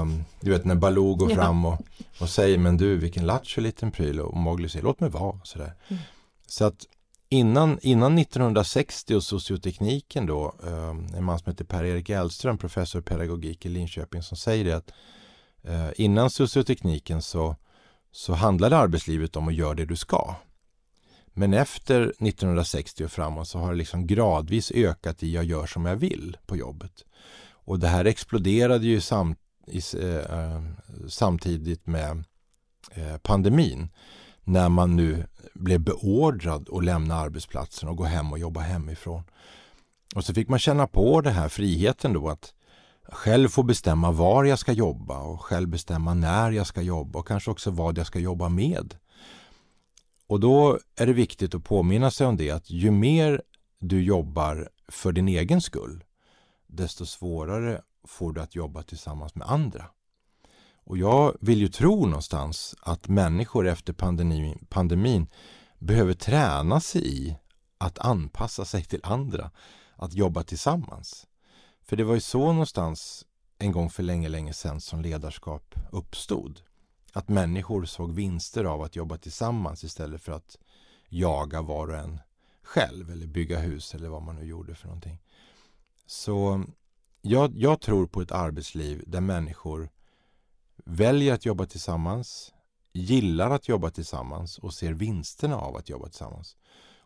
[0.00, 1.36] Um, du vet när Baloo går ja.
[1.36, 1.80] fram och,
[2.20, 5.40] och säger men du vilken lattjo liten pryl och Mowgli säger låt mig vara.
[5.44, 5.74] Sådär.
[5.88, 6.02] Mm.
[6.46, 6.86] Så att
[7.28, 13.04] innan, innan 1960 och sociotekniken då, um, en man som heter Per-Erik Elström, professor i
[13.04, 14.92] pedagogik i Linköping som säger det att
[15.68, 17.56] uh, innan sociotekniken så,
[18.12, 20.34] så handlade arbetslivet om att göra det du ska.
[21.34, 25.86] Men efter 1960 och framåt så har det liksom gradvis ökat i jag gör som
[25.86, 27.04] jag vill på jobbet.
[27.52, 30.62] Och det här exploderade ju samt, i, eh, eh,
[31.08, 32.24] samtidigt med
[32.90, 33.88] eh, pandemin.
[34.44, 39.22] När man nu blev beordrad att lämna arbetsplatsen och gå hem och jobba hemifrån.
[40.14, 42.54] Och så fick man känna på den här friheten då att
[43.08, 47.28] själv få bestämma var jag ska jobba och själv bestämma när jag ska jobba och
[47.28, 48.94] kanske också vad jag ska jobba med.
[50.32, 53.42] Och då är det viktigt att påminna sig om det att ju mer
[53.78, 56.04] du jobbar för din egen skull
[56.66, 59.86] desto svårare får du att jobba tillsammans med andra.
[60.84, 65.26] Och jag vill ju tro någonstans att människor efter pandemin, pandemin
[65.78, 67.36] behöver träna sig i
[67.78, 69.50] att anpassa sig till andra,
[69.96, 71.26] att jobba tillsammans.
[71.82, 73.26] För det var ju så någonstans
[73.58, 76.60] en gång för länge, länge sedan som ledarskap uppstod.
[77.12, 80.58] Att människor såg vinster av att jobba tillsammans istället för att
[81.08, 82.20] jaga var och en
[82.62, 85.22] själv eller bygga hus eller vad man nu gjorde för någonting.
[86.06, 86.64] Så
[87.20, 89.88] jag, jag tror på ett arbetsliv där människor
[90.84, 92.52] väljer att jobba tillsammans,
[92.92, 96.56] gillar att jobba tillsammans och ser vinsterna av att jobba tillsammans.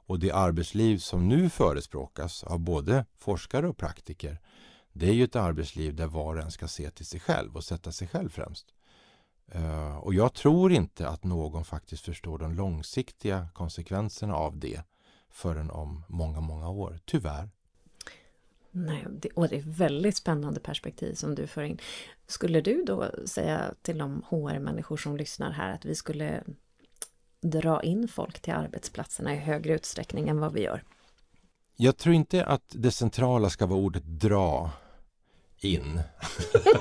[0.09, 4.41] Och det arbetsliv som nu förespråkas av både forskare och praktiker
[4.93, 7.65] det är ju ett arbetsliv där var och en ska se till sig själv och
[7.65, 8.67] sätta sig själv främst.
[9.55, 14.83] Uh, och jag tror inte att någon faktiskt förstår de långsiktiga konsekvenserna av det
[15.31, 16.99] förrän om många, många år.
[17.05, 17.49] Tyvärr.
[18.71, 21.79] Nej, det, och det är väldigt spännande perspektiv som du för in.
[22.27, 26.43] Skulle du då säga till de HR-människor som lyssnar här att vi skulle
[27.41, 30.83] dra in folk till arbetsplatserna i högre utsträckning än vad vi gör?
[31.77, 34.71] Jag tror inte att det centrala ska vara ordet dra
[35.61, 36.01] in.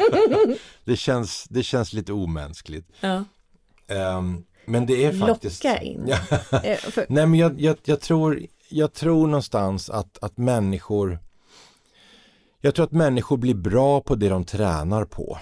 [0.86, 2.88] det, känns, det känns lite omänskligt.
[3.00, 3.24] Ja.
[3.88, 5.64] Um, men det är faktiskt...
[5.64, 6.10] Locka in.
[6.64, 6.78] Eh,
[7.10, 11.20] Nej men jag, jag, jag, tror, jag tror någonstans att, att människor
[12.62, 15.38] Jag tror att människor blir bra på det de tränar på.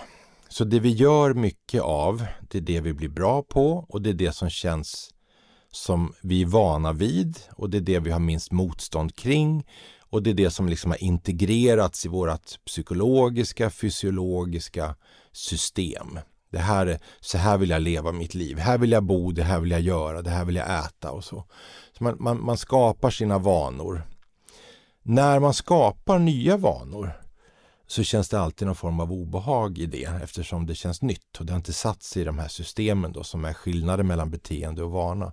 [0.50, 4.10] Så det vi gör mycket av, det är det vi blir bra på och det
[4.10, 5.10] är det som känns
[5.72, 9.66] som vi är vana vid och det är det vi har minst motstånd kring
[10.14, 14.95] och det är det som liksom har integrerats i vårt psykologiska, fysiologiska
[15.32, 16.20] system.
[16.51, 19.59] Det här så här vill jag leva mitt liv, här vill jag bo, det här
[19.59, 21.43] vill jag göra, det här vill jag äta och så.
[21.97, 24.03] så man, man, man skapar sina vanor.
[25.03, 27.11] När man skapar nya vanor
[27.88, 31.45] så känns det alltid någon form av obehag i det eftersom det känns nytt och
[31.45, 34.84] det har inte satt sig i de här systemen då som är skillnaden mellan beteende
[34.84, 35.32] och vana.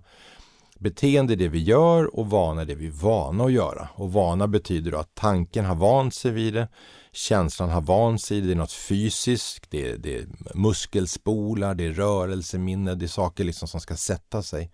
[0.81, 3.89] Beteende är det vi gör och vana är det vi är vana att göra.
[3.95, 6.67] Och vana betyder då att tanken har vant sig vid det,
[7.11, 11.91] känslan har vant sig, det är något fysiskt, det är, det är muskelspolar, det är
[11.91, 14.71] rörelseminne, det är saker liksom som ska sätta sig.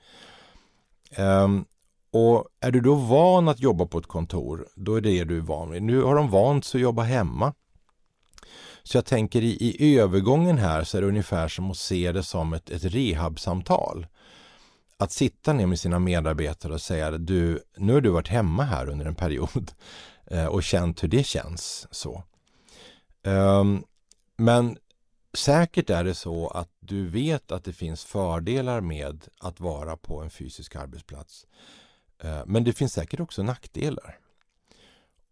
[1.17, 1.65] Um,
[2.11, 5.37] och är du då van att jobba på ett kontor, då är det det du
[5.37, 5.83] är van vid.
[5.83, 7.53] Nu har de vant sig att jobba hemma.
[8.83, 12.23] Så jag tänker i, i övergången här så är det ungefär som att se det
[12.23, 14.07] som ett, ett rehabsamtal.
[14.99, 18.89] Att sitta ner med sina medarbetare och säga du, nu har du varit hemma här
[18.89, 19.71] under en period
[20.25, 21.87] eh, och känt hur det känns.
[21.91, 22.23] så.
[23.23, 23.83] Ehm,
[24.37, 24.77] men
[25.33, 30.21] säkert är det så att du vet att det finns fördelar med att vara på
[30.21, 31.47] en fysisk arbetsplats.
[32.23, 34.17] Eh, men det finns säkert också nackdelar.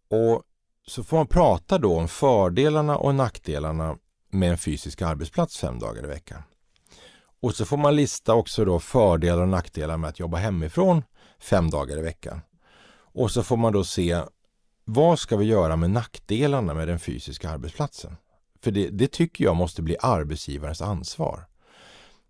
[0.09, 0.43] Och
[0.87, 3.97] så får man prata då om fördelarna och nackdelarna
[4.29, 6.43] med en fysisk arbetsplats fem dagar i veckan.
[7.45, 11.03] Och så får man lista också då fördelar och nackdelar med att jobba hemifrån
[11.39, 12.41] fem dagar i veckan.
[12.95, 14.21] Och så får man då se
[14.85, 18.17] vad ska vi göra med nackdelarna med den fysiska arbetsplatsen?
[18.63, 21.47] För det, det tycker jag måste bli arbetsgivarens ansvar.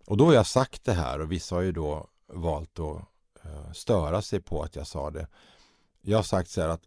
[0.06, 3.02] Och då har jag sagt det här och vissa har ju då valt att
[3.44, 5.26] eh, störa sig på att jag sa det.
[6.02, 6.82] Jag har sagt så här att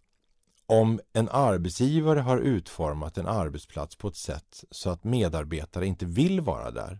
[0.65, 6.41] om en arbetsgivare har utformat en arbetsplats på ett sätt så att medarbetare inte vill
[6.41, 6.99] vara där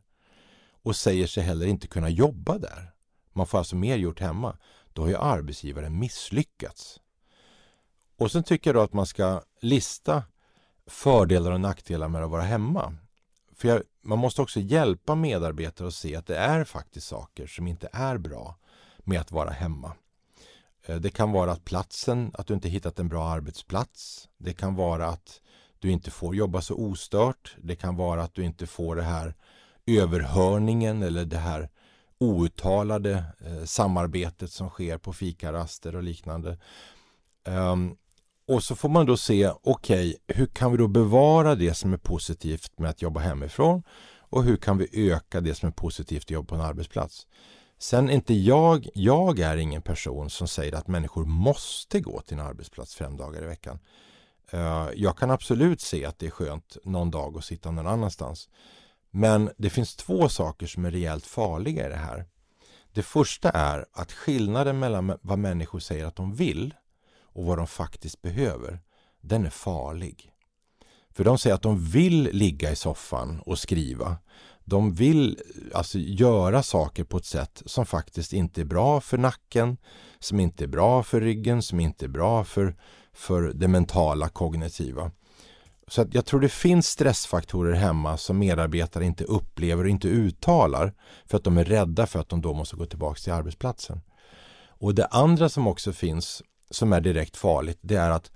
[0.84, 2.92] och säger sig heller inte kunna jobba där.
[3.34, 4.58] Man får alltså mer gjort hemma.
[4.94, 7.00] Då har ju arbetsgivaren misslyckats.
[8.18, 10.24] Och sen tycker jag då att man ska lista
[10.88, 12.96] fördelar och nackdelar med att vara hemma.
[13.56, 17.68] För jag, man måste också hjälpa medarbetare att se att det är faktiskt saker som
[17.68, 18.56] inte är bra
[18.98, 19.94] med att vara hemma.
[20.86, 24.30] Eh, det kan vara att platsen, att du inte hittat en bra arbetsplats.
[24.38, 25.42] Det kan vara att
[25.80, 27.56] du inte får jobba så ostört.
[27.58, 29.36] Det kan vara att du inte får det här
[29.98, 31.70] överhörningen eller det här
[32.20, 36.58] outtalade eh, samarbetet som sker på fikaraster och liknande.
[37.48, 37.98] Um,
[38.48, 41.94] och så får man då se, okej, okay, hur kan vi då bevara det som
[41.94, 43.84] är positivt med att jobba hemifrån
[44.20, 47.28] och hur kan vi öka det som är positivt att jobba på en arbetsplats?
[47.80, 52.40] Sen är inte jag, jag är ingen person som säger att människor måste gå till
[52.40, 53.80] en arbetsplats fem dagar i veckan.
[54.54, 58.50] Uh, jag kan absolut se att det är skönt någon dag att sitta någon annanstans.
[59.12, 62.26] Men det finns två saker som är rejält farliga i det här.
[62.94, 66.74] Det första är att skillnaden mellan vad människor säger att de vill
[67.22, 68.80] och vad de faktiskt behöver,
[69.22, 70.32] den är farlig.
[71.12, 74.18] För de säger att de vill ligga i soffan och skriva.
[74.66, 75.40] De vill
[75.74, 79.78] alltså göra saker på ett sätt som faktiskt inte är bra för nacken,
[80.20, 82.76] som inte är bra för ryggen, som inte är bra för,
[83.14, 85.12] för det mentala kognitiva.
[85.90, 90.94] Så att jag tror det finns stressfaktorer hemma som medarbetare inte upplever och inte uttalar
[91.26, 94.02] för att de är rädda för att de då måste gå tillbaka till arbetsplatsen.
[94.68, 98.32] Och det andra som också finns som är direkt farligt det är att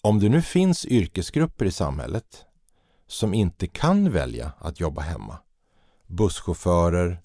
[0.00, 2.44] om det nu finns yrkesgrupper i samhället
[3.06, 5.38] som inte kan välja att jobba hemma
[6.06, 7.22] busschaufförer,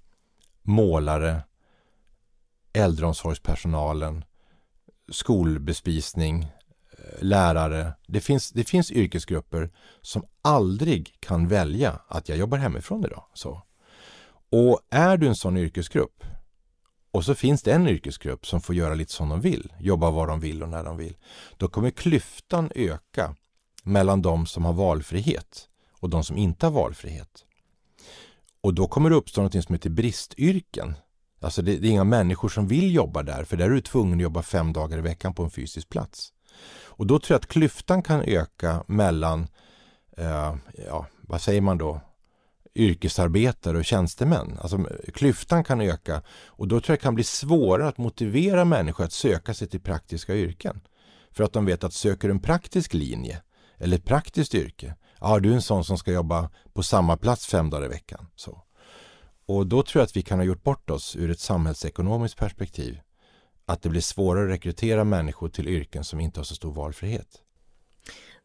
[0.61, 1.43] målare,
[2.73, 4.25] äldreomsorgspersonalen,
[5.11, 6.47] skolbespisning,
[7.19, 7.93] lärare.
[8.07, 9.69] Det finns, det finns yrkesgrupper
[10.01, 13.23] som aldrig kan välja att jag jobbar hemifrån idag.
[13.33, 13.61] Så.
[14.51, 16.23] Och är du en sån yrkesgrupp
[17.11, 20.27] och så finns det en yrkesgrupp som får göra lite som de vill, jobba var
[20.27, 21.17] de vill och när de vill.
[21.57, 23.35] Då kommer klyftan öka
[23.83, 27.45] mellan de som har valfrihet och de som inte har valfrihet.
[28.61, 30.95] Och då kommer det uppstå något som heter bristyrken.
[31.41, 34.17] Alltså det, det är inga människor som vill jobba där, för där är du tvungen
[34.17, 36.33] att jobba fem dagar i veckan på en fysisk plats.
[36.85, 39.47] Och då tror jag att klyftan kan öka mellan,
[40.17, 40.55] eh,
[40.87, 42.01] ja, vad säger man då?
[42.77, 44.57] yrkesarbetare och tjänstemän.
[44.61, 49.03] Alltså klyftan kan öka och då tror jag det kan bli svårare att motivera människor
[49.03, 50.81] att söka sig till praktiska yrken.
[51.31, 53.41] För att de vet att söker du en praktisk linje
[53.77, 57.47] eller ett praktiskt yrke, ja du är en sån som ska jobba på samma plats
[57.47, 58.27] fem dagar i veckan.
[58.35, 58.61] Så.
[59.45, 62.99] Och då tror jag att vi kan ha gjort bort oss ur ett samhällsekonomiskt perspektiv.
[63.69, 67.41] Att det blir svårare att rekrytera människor till yrken som inte har så stor valfrihet.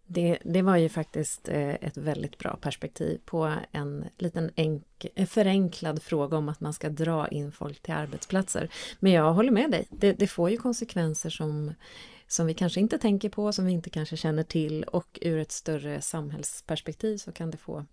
[0.06, 6.02] Det, det var ju faktiskt eh, ett väldigt bra perspektiv på en liten enk, förenklad
[6.02, 8.68] fråga om att man ska dra in folk till arbetsplatser.
[9.00, 11.74] Men jag håller med dig, det, det får ju konsekvenser som,
[12.26, 15.52] som vi kanske inte tänker på, som vi inte kanske känner till och ur ett
[15.52, 17.84] större samhällsperspektiv så kan det få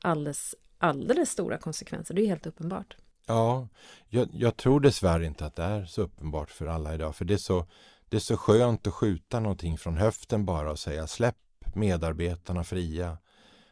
[0.00, 2.14] alldeles, alldeles stora konsekvenser.
[2.14, 2.96] Det är helt uppenbart.
[3.28, 3.68] Ja,
[4.08, 7.34] jag, jag tror dessvärre inte att det är så uppenbart för alla idag, för det
[7.34, 7.66] är så
[8.08, 11.36] det är så skönt att skjuta någonting från höften bara och säga släpp
[11.74, 13.18] medarbetarna fria.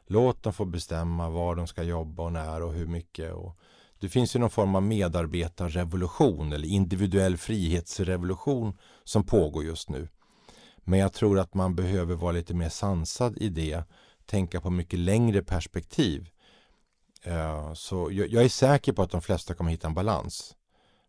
[0.06, 3.32] Låt dem få bestämma var de ska jobba och när och hur mycket.
[3.32, 3.58] Och
[4.00, 10.08] det finns ju någon form av medarbetarrevolution eller individuell frihetsrevolution som pågår just nu.
[10.84, 13.84] Men jag tror att man behöver vara lite mer sansad i det,
[14.26, 16.28] tänka på mycket längre perspektiv.
[17.26, 20.56] Eh, så jag är säker på att de flesta kommer hitta en balans.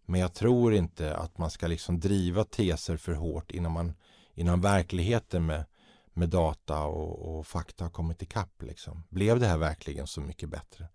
[0.06, 3.94] Men jag tror inte att man ska liksom driva teser för hårt innan, man,
[4.34, 5.66] innan verkligheten med,
[6.14, 8.62] med data och, och fakta har kommit ikapp.
[8.62, 9.04] Liksom.
[9.10, 10.88] Blev det här verkligen så mycket bättre?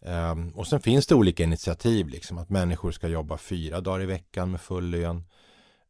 [0.00, 4.06] Um, och sen finns det olika initiativ, liksom, att människor ska jobba fyra dagar i
[4.06, 5.24] veckan med full lön.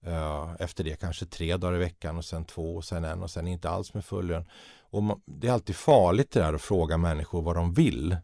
[0.07, 3.31] Uh, efter det kanske tre dagar i veckan och sen två och sen en och
[3.31, 4.45] sen inte alls med full lön.
[4.81, 8.17] Och man, det är alltid farligt det där att fråga människor vad de vill.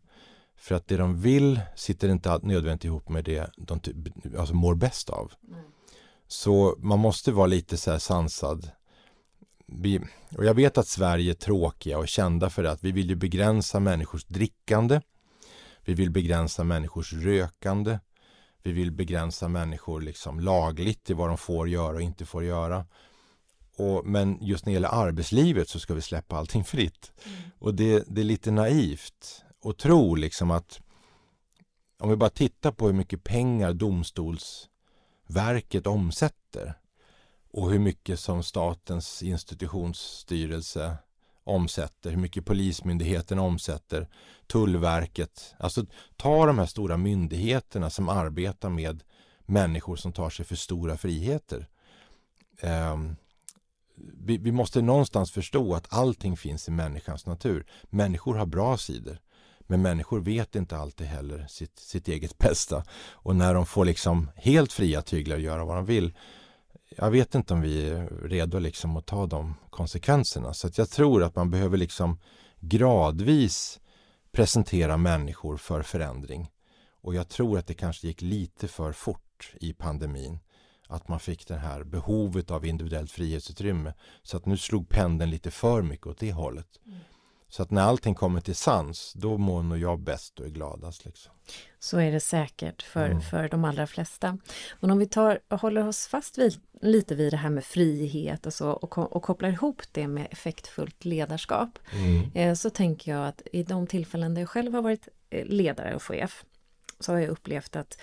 [0.60, 3.80] För att det de vill sitter inte nödvändigt ihop med det de
[4.38, 5.32] alltså mår bäst av.
[5.48, 5.60] Mm.
[6.28, 8.70] Så man måste vara lite så här sansad.
[9.66, 10.00] Vi,
[10.36, 13.16] och jag vet att Sverige är tråkiga och kända för det att vi vill ju
[13.16, 15.00] begränsa människors drickande.
[15.84, 17.98] Vi vill begränsa människors rökande.
[18.62, 22.86] Vi vill begränsa människor liksom lagligt i vad de får göra och inte får göra.
[23.76, 27.12] Och, men just när det gäller arbetslivet så ska vi släppa allting fritt.
[27.24, 27.38] Mm.
[27.58, 30.80] Och det, det är lite naivt och tro liksom att
[31.98, 36.74] om vi bara tittar på hur mycket pengar domstolsverket omsätter
[37.52, 40.96] och hur mycket som statens institutionsstyrelse
[41.44, 44.08] omsätter, hur mycket Polismyndigheten omsätter,
[44.46, 45.54] Tullverket.
[45.58, 45.86] Alltså
[46.16, 49.02] ta de här stora myndigheterna som arbetar med
[49.46, 51.68] människor som tar sig för stora friheter.
[52.62, 53.16] Um,
[53.96, 57.66] vi, vi, måste någonstans förstå att allting finns i människans natur.
[57.84, 59.18] Människor har bra sidor.
[59.70, 62.84] Men människor vet inte alltid heller sitt, sitt eget bästa.
[63.10, 66.12] Och när de får liksom helt fria tyglar att göra vad de vill.
[66.96, 70.54] Jag vet inte om vi är redo liksom att ta de konsekvenserna.
[70.54, 72.18] Så att jag tror att man behöver liksom
[72.60, 73.80] gradvis
[74.32, 76.50] presentera människor för förändring.
[77.02, 80.38] Och jag tror att det kanske gick lite för fort i pandemin.
[80.88, 83.94] Att man fick det här behovet av individuellt frihetsutrymme.
[84.22, 86.80] Så att nu slog pendeln lite för mycket åt det hållet.
[86.86, 86.98] Mm.
[87.50, 91.04] Så att när allting kommer till sans, då mår nog jag bäst och är gladast.
[91.04, 91.32] Liksom.
[91.78, 93.20] Så är det säkert för, mm.
[93.20, 94.38] för de allra flesta.
[94.80, 98.54] Men om vi tar håller oss fast vid, lite vid det här med frihet och
[98.54, 101.78] så och, och kopplar ihop det med effektfullt ledarskap.
[101.92, 102.30] Mm.
[102.34, 105.94] Eh, så tänker jag att i de tillfällen där jag själv har varit eh, ledare
[105.94, 106.44] och chef
[107.00, 107.98] så har jag upplevt att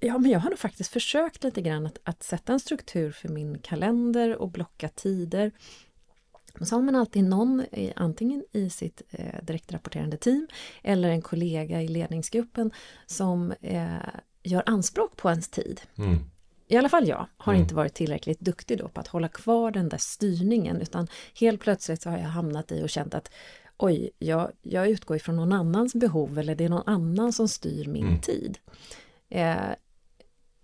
[0.00, 3.28] Ja, men jag har nog faktiskt försökt lite grann att, att sätta en struktur för
[3.28, 5.52] min kalender och blocka tider
[6.60, 7.64] så har man alltid någon,
[7.96, 10.48] antingen i sitt eh, direktrapporterande team
[10.82, 12.70] eller en kollega i ledningsgruppen
[13.06, 13.96] som eh,
[14.42, 15.80] gör anspråk på ens tid.
[15.98, 16.18] Mm.
[16.68, 17.62] I alla fall jag har mm.
[17.62, 21.08] inte varit tillräckligt duktig då på att hålla kvar den där styrningen utan
[21.40, 23.30] helt plötsligt så har jag hamnat i och känt att
[23.76, 27.88] oj, jag, jag utgår ifrån någon annans behov eller det är någon annan som styr
[27.88, 28.20] min mm.
[28.20, 28.58] tid.
[29.28, 29.56] Eh,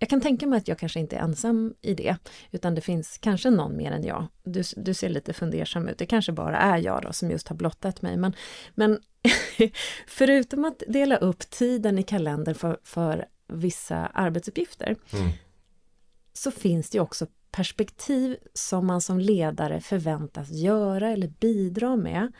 [0.02, 2.16] jag kan tänka mig att jag kanske inte är ensam i det,
[2.50, 4.26] utan det finns kanske någon mer än jag.
[4.44, 7.56] Du, du ser lite fundersam ut, det kanske bara är jag då som just har
[7.56, 8.16] blottat mig.
[8.16, 8.36] Men,
[8.74, 9.00] men
[10.06, 15.30] förutom att dela upp tiden i kalendern för, för vissa arbetsuppgifter, mm.
[16.32, 22.32] så finns det också perspektiv som man som ledare förväntas göra eller bidra med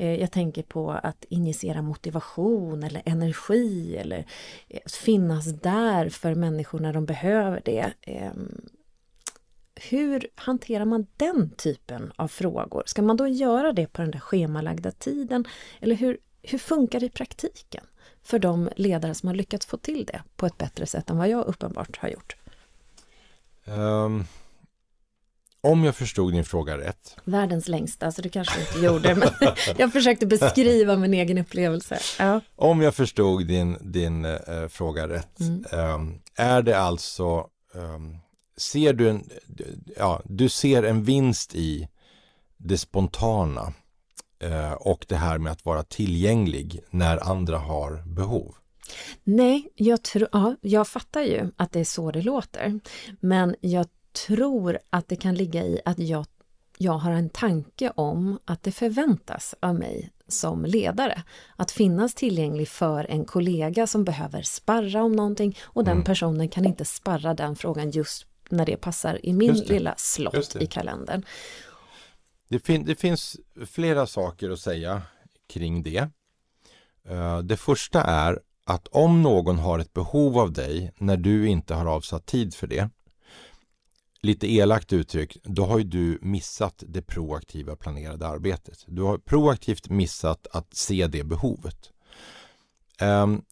[0.00, 4.26] Eh, jag tänker på att injicera motivation eller energi eller
[4.68, 7.92] eh, finnas där för människor när de behöver det.
[8.02, 8.68] Ehm,
[9.74, 12.82] hur hanterar man den typen av frågor?
[12.86, 15.44] Ska man då göra det på den där schemalagda tiden?
[15.80, 17.84] Eller hur, hur funkar det i praktiken
[18.22, 21.28] för de ledare som har lyckats få till det på ett bättre sätt än vad
[21.28, 22.36] jag uppenbart har gjort?
[23.64, 24.24] Um,
[25.60, 27.16] om jag förstod din fråga rätt.
[27.24, 29.28] Världens längsta, så det kanske inte gjorde, men
[29.76, 31.98] jag försökte beskriva min egen upplevelse.
[32.18, 32.40] Ja.
[32.56, 35.64] Om jag förstod din, din uh, fråga rätt, mm.
[35.72, 38.18] um, är det alltså, um,
[38.56, 39.30] ser du en,
[39.96, 41.88] ja, du ser en vinst i
[42.56, 43.72] det spontana
[44.44, 48.54] uh, och det här med att vara tillgänglig när andra har behov?
[49.24, 52.80] Nej, jag, tror, ja, jag fattar ju att det är så det låter.
[53.20, 56.26] Men jag tror att det kan ligga i att jag,
[56.78, 61.22] jag har en tanke om att det förväntas av mig som ledare.
[61.56, 66.04] Att finnas tillgänglig för en kollega som behöver sparra om någonting och den mm.
[66.04, 70.66] personen kan inte sparra den frågan just när det passar i min lilla slott i
[70.66, 71.24] kalendern.
[72.48, 73.36] Det, fin det, finns
[73.66, 75.02] flera saker att säga
[75.48, 76.08] kring det.
[77.10, 81.74] Uh, det första är att om någon har ett behov av dig när du inte
[81.74, 82.90] har avsatt tid för det,
[84.22, 88.84] lite elakt uttryck, då har ju du missat det proaktiva planerade arbetet.
[88.86, 91.90] Du har proaktivt missat att se det behovet.
[93.02, 93.42] Um,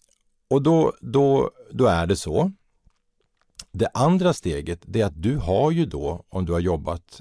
[0.51, 2.53] och då, då, då är det så.
[3.73, 7.21] Det andra steget det är att du har ju då, om du har jobbat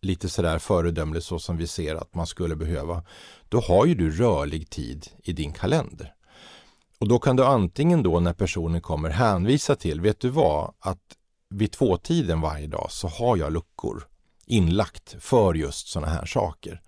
[0.00, 3.04] lite sådär föredömligt så som vi ser att man skulle behöva,
[3.48, 6.14] då har ju du rörlig tid i din kalender.
[6.98, 11.16] Och då kan du antingen då när personen kommer hänvisa till, vet du vad, att
[11.50, 14.06] vid tvåtiden varje dag så har jag luckor
[14.46, 16.82] inlagt för just sådana här saker.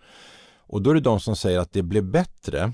[0.56, 2.72] Och då är det de som säger att det blev bättre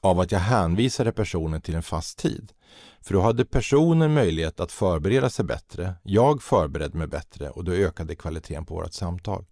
[0.00, 2.52] av att jag hänvisade personen till en fast tid.
[3.00, 7.72] För då hade personen möjlighet att förbereda sig bättre, jag förberedde mig bättre och då
[7.72, 9.44] ökade kvaliteten på vårt samtal.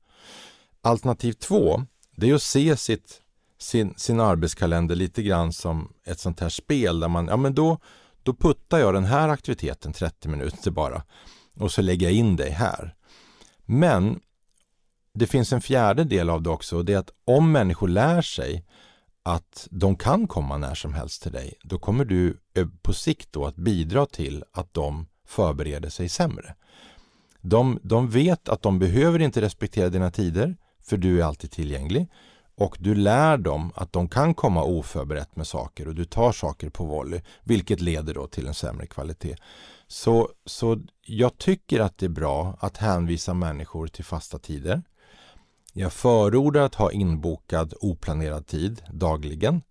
[0.80, 1.82] Alternativ två,
[2.16, 3.22] det är att se sitt
[3.62, 7.78] sin, sin arbetskalender lite grann som ett sånt här spel där man, ja men då,
[8.22, 11.02] då puttar jag den här aktiviteten 30 minuter bara
[11.58, 12.94] och så lägger jag in dig här.
[13.64, 14.20] Men
[15.14, 18.22] det finns en fjärde del av det också och det är att om människor lär
[18.22, 18.64] sig
[19.22, 23.32] att de kan komma när som helst till dig, då kommer du eh, på sikt
[23.32, 26.54] då att bidra till att de förbereder sig sämre.
[27.40, 32.08] De, de vet att de behöver inte respektera dina tider, för du är alltid tillgänglig
[32.54, 36.70] och du lär dem att de kan komma oförberett med saker och du tar saker
[36.70, 39.36] på volley, vilket leder då till en sämre kvalitet.
[39.92, 44.82] Så, så jag tycker att det är bra att hänvisa människor till fasta tider.
[45.72, 49.62] Jag förordar att ha inbokad oplanerad tid dagligen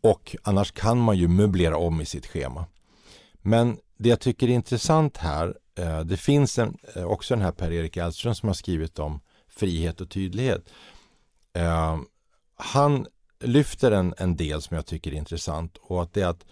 [0.00, 2.66] och annars kan man ju möblera om i sitt schema.
[3.42, 7.52] Men det jag tycker är intressant här, eh, det finns en, eh, också den här
[7.52, 10.70] Per-Erik Elström som har skrivit om frihet och tydlighet.
[11.52, 11.98] Eh,
[12.56, 13.06] han
[13.40, 16.44] lyfter en, en del som jag tycker är intressant och att det är att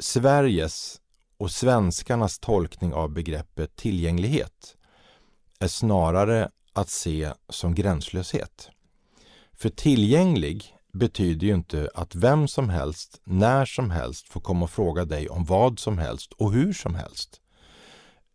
[0.00, 1.01] Sveriges
[1.42, 4.76] och svenskarnas tolkning av begreppet tillgänglighet
[5.58, 8.70] är snarare att se som gränslöshet.
[9.52, 14.70] För tillgänglig betyder ju inte att vem som helst, när som helst får komma och
[14.70, 17.40] fråga dig om vad som helst och hur som helst.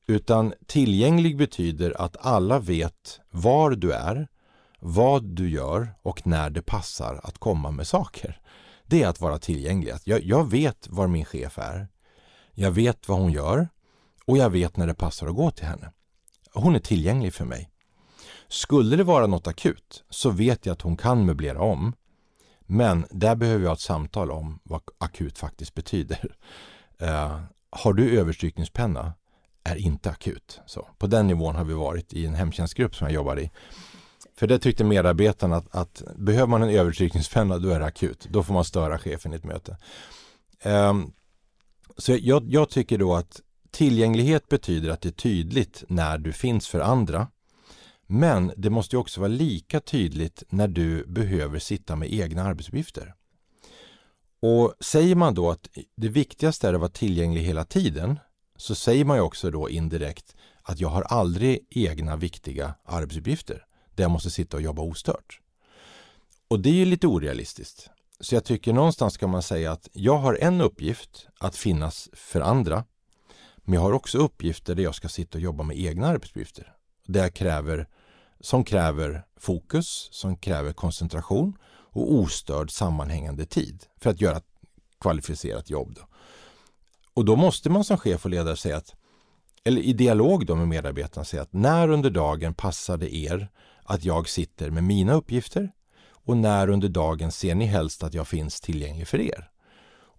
[0.08, 4.28] Utan tillgänglig betyder att alla vet var du är,
[4.80, 8.41] vad du gör och när det passar att komma med saker.
[8.86, 9.93] Det är att vara tillgänglig.
[10.03, 11.88] Jag, jag vet var min chef är.
[12.60, 13.70] Jag vet vad hon gör
[14.26, 15.91] och jag vet när det passar att gå till henne.
[16.53, 17.70] Hon är tillgänglig för mig.
[18.47, 21.93] Skulle det vara något akut så vet jag att hon kan möblera om.
[22.60, 26.36] Men där behöver jag ett samtal om vad akut faktiskt betyder.
[27.01, 29.14] Uh, har du överstrykningspenna
[29.64, 30.62] är inte akut.
[30.66, 33.51] Så på den nivån har vi varit i en hemtjänstgrupp som jag jobbar i.
[34.36, 38.28] För det tyckte medarbetarna att, att behöver man en överstrykningspenna då är det akut.
[38.30, 39.78] Då får man störa chefen i ett möte.
[40.64, 41.14] Um,
[41.98, 43.41] så jag, jag tycker då att
[43.72, 47.28] tillgänglighet betyder att det är tydligt när du finns för andra.
[48.08, 53.14] Men det måste också vara lika tydligt när du behöver sitta med egna arbetsuppgifter.
[54.39, 58.20] Och säger man då att det viktigaste är att vara tillgänglig hela tiden
[58.58, 64.04] så säger man ju också då indirekt att jag har aldrig egna viktiga arbetsuppgifter där
[64.04, 65.41] jag måste sitta och jobba ostört.
[66.48, 67.89] Och det är ju lite orealistiskt.
[68.20, 72.41] Så jag tycker någonstans kan man säga att jag har en uppgift att finnas för
[72.41, 72.84] andra.
[73.57, 76.74] Men jag har också uppgifter där jag ska sitta och jobba med egna arbetsuppgifter.
[77.07, 77.88] Där jag kräver,
[78.39, 84.47] som kräver fokus, som kräver koncentration och ostörd sammanhängande tid för att göra ett
[84.99, 85.95] kvalificerat jobb.
[85.95, 86.07] Då.
[87.13, 88.95] Och då måste man som chef och ledare säga att,
[89.63, 93.49] eller i dialog då med medarbetarna säga att när under dagen passar det er
[93.84, 95.72] att jag sitter med mina uppgifter
[96.28, 99.49] och när under dagen ser ni helst att jag finns tillgänglig för er?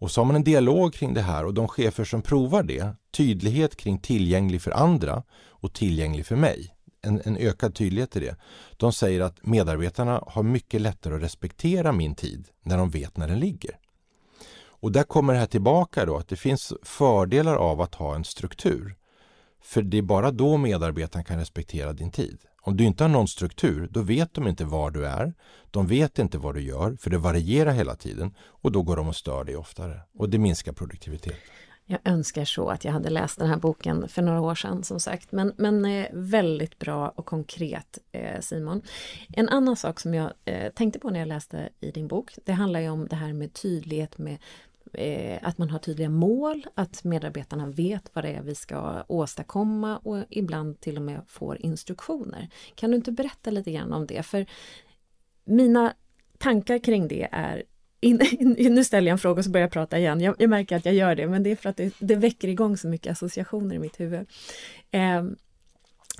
[0.01, 2.97] Och så har man en dialog kring det här och de chefer som provar det,
[3.11, 6.75] tydlighet kring tillgänglig för andra och tillgänglig för mig.
[7.03, 8.37] en, en ökad tydlighet i det.
[8.77, 13.29] De säger att medarbetarna har mycket lättare att respektera min tid när de vet när
[13.29, 13.79] den ligger.
[14.81, 18.25] Och där kommer det här tillbaka då att det finns fördelar av att ha en
[18.25, 18.97] struktur.
[19.63, 22.39] För det är bara då medarbetaren kan respektera din tid.
[22.63, 25.35] Om du inte har någon struktur, då vet de inte var du är.
[25.71, 28.35] De vet inte vad du gör, för det varierar hela tiden.
[28.41, 30.01] Och då går de och stör dig oftare.
[30.19, 31.39] Och det minskar produktiviteten.
[31.91, 35.01] Jag önskar så att jag hade läst den här boken för några år sedan som
[35.01, 35.33] sagt.
[35.33, 38.83] Men, men eh, väldigt bra och konkret eh, Simon.
[39.29, 42.53] En annan sak som jag eh, tänkte på när jag läste i din bok, det
[42.53, 44.39] handlar ju om det här med tydlighet med
[44.93, 49.99] eh, att man har tydliga mål, att medarbetarna vet vad det är vi ska åstadkomma
[49.99, 52.49] och ibland till och med får instruktioner.
[52.75, 54.23] Kan du inte berätta lite grann om det?
[54.23, 54.47] För
[55.45, 55.95] mina
[56.39, 57.63] tankar kring det är
[58.01, 58.21] in,
[58.59, 60.21] in, nu ställer jag en fråga och så börjar jag prata igen.
[60.21, 62.49] Jag, jag, märker att jag gör det, men det är för att det, det väcker
[62.49, 64.27] igång så mycket associationer i mitt huvud.
[64.91, 65.25] Eh,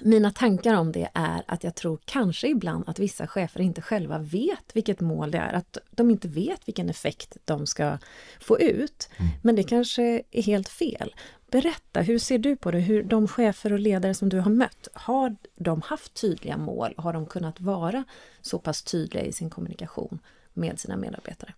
[0.01, 4.19] mina tankar om det är att jag tror kanske ibland att vissa chefer inte själva
[4.19, 7.99] vet vilket mål det är, att de inte vet vilken effekt de ska
[8.41, 9.09] få ut.
[9.17, 9.31] Mm.
[9.43, 11.15] Men det kanske är helt fel.
[11.51, 12.79] Berätta, hur ser du på det?
[12.79, 16.95] Hur de chefer och ledare som du har mött, har de haft tydliga mål?
[16.97, 18.05] Har de kunnat vara
[18.41, 20.19] så pass tydliga i sin kommunikation
[20.55, 21.55] med sina medarbetare?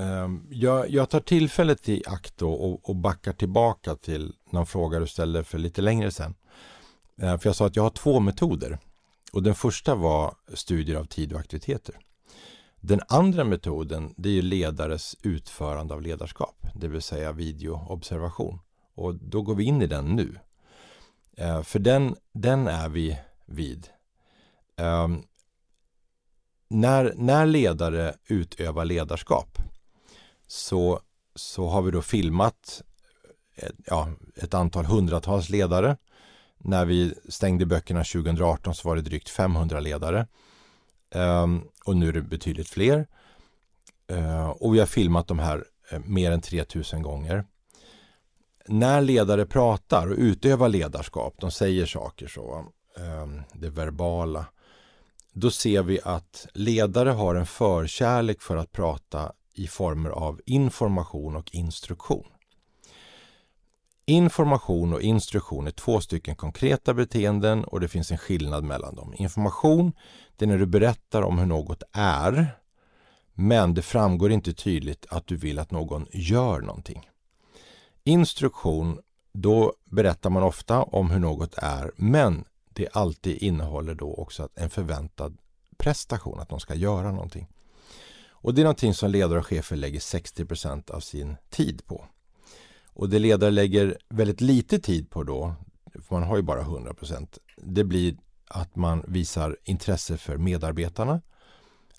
[0.00, 5.06] Ehm, jag, jag, tar tillfället i akt och, och backar tillbaka till någon fråga du
[5.06, 6.34] ställde för lite längre sedan.
[7.20, 8.78] Eh, för jag sa att jag har två metoder.
[9.32, 11.98] Och den första var studier av tid och aktiviteter.
[12.80, 18.58] Den andra metoden det är ledares utförande av ledarskap, det vill säga videoobservation.
[18.94, 20.38] Och då går vi in i den nu.
[21.36, 23.88] Eh, för den, den är vi vid.
[24.76, 25.22] Ehm,
[26.68, 29.58] när, när ledare utövar ledarskap
[30.46, 31.00] så,
[31.34, 32.82] så har vi då filmat
[33.54, 35.96] ett, ja, ett antal hundratals ledare.
[36.64, 40.26] När vi stängde böckerna 2018 så var det drygt 500 ledare.
[41.14, 43.06] Ehm, och nu är det betydligt fler.
[44.08, 47.44] Ehm, och vi har filmat de här eh, mer än 3000 gånger.
[48.66, 52.64] När ledare pratar och utövar ledarskap, de säger saker så,
[52.98, 54.46] ehm, det verbala,
[55.32, 61.36] då ser vi att ledare har en förkärlek för att prata i former av information
[61.36, 62.26] och instruktion.
[64.10, 69.14] Information och instruktion är två stycken konkreta beteenden och det finns en skillnad mellan dem.
[69.16, 69.92] Information,
[70.36, 72.46] det är när du berättar om hur något är,
[73.34, 77.08] men det framgår inte tydligt att du vill att någon gör någonting.
[78.04, 79.00] Instruktion,
[79.32, 84.70] då berättar man ofta om hur något är, men det alltid innehåller då också en
[84.70, 85.38] förväntad
[85.76, 87.48] prestation, att de ska göra någonting.
[88.30, 92.06] Och det är någonting som ledare och chefer lägger 60% av sin tid på.
[93.00, 95.54] Och det ledare lägger väldigt lite tid på då,
[95.92, 101.20] för man har ju bara 100% det blir att man visar intresse för medarbetarna,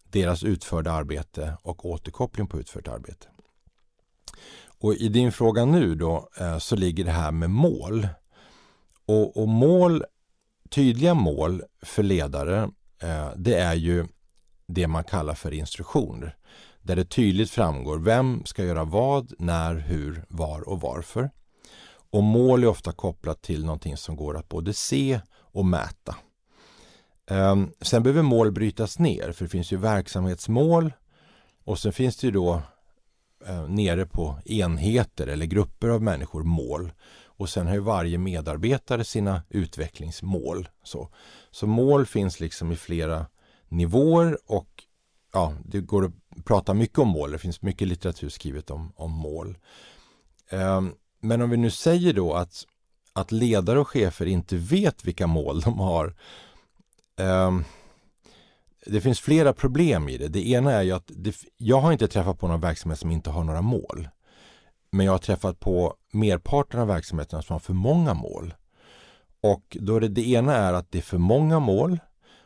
[0.03, 3.27] deras utförda arbete och återkoppling på utfört arbete.
[4.65, 8.07] Och i din fråga nu då eh, så ligger det här med mål.
[9.05, 10.03] Och, och mål,
[10.69, 12.71] tydliga mål för ledare,
[13.01, 14.07] eh, det är ju
[14.67, 16.37] det man kallar för instruktioner.
[16.81, 21.31] Där det tydligt framgår vem ska göra vad, när, hur, var och varför.
[22.11, 26.15] Och mål är ofta kopplat till någonting som går att både se och mäta.
[27.29, 30.93] Ehm, sen behöver mål brytas ner för det finns ju verksamhetsmål
[31.63, 32.61] och sen finns det ju då
[33.47, 36.91] eh, nere på enheter eller grupper av människor mål.
[37.23, 40.69] Och sen har ju varje medarbetare sina utvecklingsmål.
[40.83, 41.09] Så,
[41.51, 43.25] så mål finns liksom i flera
[43.69, 44.83] nivåer och
[45.33, 46.13] ja, det går att
[46.43, 47.31] pratar mycket om mål.
[47.31, 49.57] Det finns mycket litteratur skrivet om, om mål.
[50.49, 52.65] Ehm, men om vi nu säger då att,
[53.13, 56.15] att ledare och chefer inte vet vilka mål de har.
[57.17, 57.63] Ehm,
[58.85, 60.27] det finns flera problem i det.
[60.27, 63.29] Det ena är ju att det, jag har inte träffat på någon verksamhet som inte
[63.29, 64.09] har några mål.
[64.91, 68.53] Men jag har träffat på merparten av verksamheterna som har för många mål.
[69.41, 71.99] Och då är det, det ena är att det är för många mål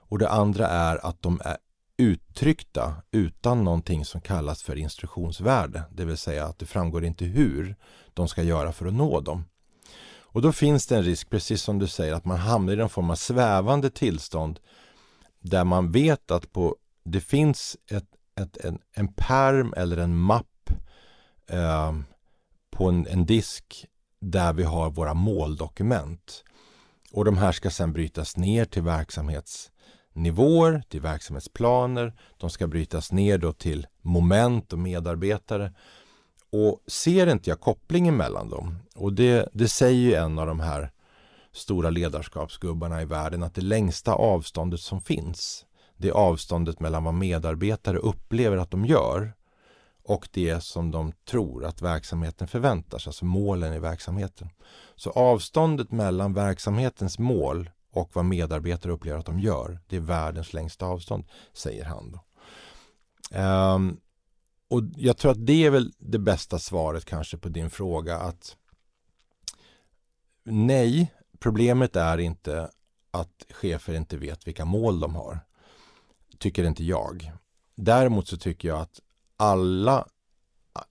[0.08, 1.58] och det andra är att de är
[1.98, 5.84] uttryckta utan någonting som kallas för instruktionsvärde.
[5.92, 7.76] Det vill säga att det framgår inte hur
[8.14, 9.46] de ska göra för att nå dem.
[10.36, 12.90] Och då finns det en risk, precis som du säger, att man hamnar i någon
[12.90, 14.60] form av svävande tillstånd
[15.40, 18.08] där man vet att på, det finns ett,
[18.40, 20.70] ett, en, en perm eller en mapp
[21.50, 21.94] eh,
[22.72, 23.86] på en, en disk
[24.20, 26.44] där vi har våra måldokument.
[27.12, 29.72] Och de här ska sedan brytas ner till verksamhets
[30.16, 32.14] nivåer, till verksamhetsplaner.
[32.38, 35.74] De ska brytas ner då till moment och medarbetare.
[36.52, 40.60] Och ser inte jag kopplingen mellan dem, och det, det säger ju en av de
[40.60, 40.92] här
[41.52, 45.66] stora ledarskapsgubbarna i världen att det längsta avståndet som finns
[45.98, 49.34] det är avståndet mellan vad medarbetare upplever att de gör
[50.04, 54.50] och det som de tror att verksamheten förväntar sig, alltså målen i verksamheten.
[54.96, 60.54] Så avståndet mellan verksamhetens mål och vad medarbetare upplever att de gör, det är världens
[60.54, 62.12] längsta avstånd, säger han.
[62.12, 62.20] Då.
[63.40, 64.00] Um,
[64.68, 68.56] och jag tror att det är väl det bästa svaret kanske på din fråga att
[70.44, 72.70] nej, problemet är inte
[73.12, 75.40] att chefer inte vet vilka mål de har.
[76.40, 77.32] Tycker inte jag.
[77.76, 79.00] Däremot så tycker jag att
[79.38, 80.08] alla,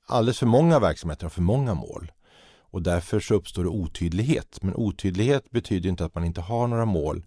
[0.07, 2.13] alldeles för många verksamheter har för många mål.
[2.75, 4.59] Och därför så uppstår det otydlighet.
[4.62, 7.25] Men otydlighet betyder inte att man inte har några mål.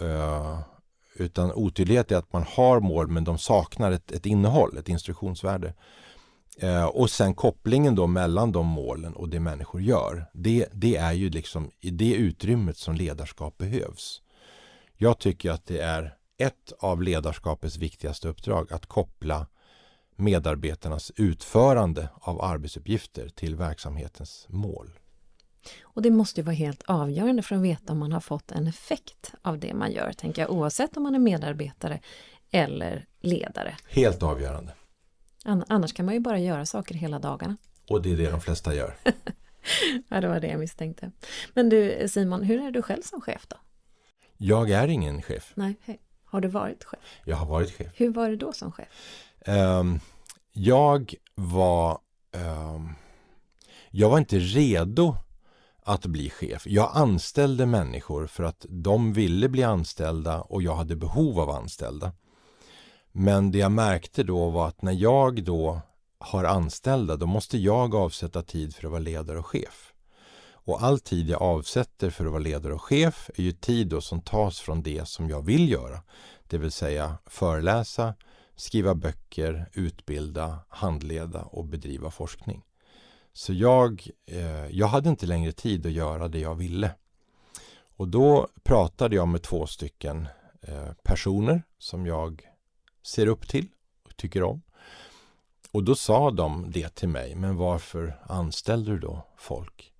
[0.00, 0.58] Eh,
[1.14, 5.74] utan otydlighet är att man har mål men de saknar ett, ett innehåll, ett instruktionsvärde.
[6.56, 10.30] Eh, och sen kopplingen då mellan de målen och det människor gör.
[10.32, 14.22] Det, det är ju liksom i det utrymmet som ledarskap behövs.
[14.96, 19.46] Jag tycker att det är ett av ledarskapets viktigaste uppdrag att koppla
[20.18, 24.90] medarbetarnas utförande av arbetsuppgifter till verksamhetens mål.
[25.82, 28.66] Och det måste ju vara helt avgörande för att veta om man har fått en
[28.66, 32.00] effekt av det man gör, tänker jag, oavsett om man är medarbetare
[32.50, 33.76] eller ledare.
[33.88, 34.72] Helt avgörande.
[35.44, 37.56] Annars kan man ju bara göra saker hela dagarna.
[37.88, 38.96] Och det är det de flesta gör.
[40.08, 41.10] ja, det var det jag misstänkte.
[41.54, 43.56] Men du Simon, hur är du själv som chef då?
[44.36, 45.52] Jag är ingen chef.
[45.54, 46.00] Nej, hej.
[46.24, 47.00] Har du varit chef?
[47.24, 47.92] Jag har varit chef.
[47.94, 48.88] Hur var du då som chef?
[49.48, 50.00] Ehm,
[50.52, 51.98] jag var
[52.32, 52.94] ehm,
[53.90, 55.16] Jag var inte redo
[55.82, 56.66] att bli chef.
[56.66, 62.12] Jag anställde människor för att de ville bli anställda och jag hade behov av anställda.
[63.12, 65.80] Men det jag märkte då var att när jag då
[66.18, 69.92] har anställda, då måste jag avsätta tid för att vara ledare och chef.
[70.50, 74.00] Och all tid jag avsätter för att vara ledare och chef är ju tid då
[74.00, 76.02] som tas från det som jag vill göra.
[76.46, 78.14] Det vill säga föreläsa,
[78.58, 82.64] skriva böcker, utbilda, handleda och bedriva forskning.
[83.32, 86.94] Så jag, eh, jag hade inte längre tid att göra det jag ville.
[87.96, 90.28] Och då pratade jag med två stycken
[90.60, 92.48] eh, personer som jag
[93.02, 93.68] ser upp till
[94.04, 94.62] och tycker om.
[95.72, 99.92] Och då sa de det till mig, men varför anställde du då folk?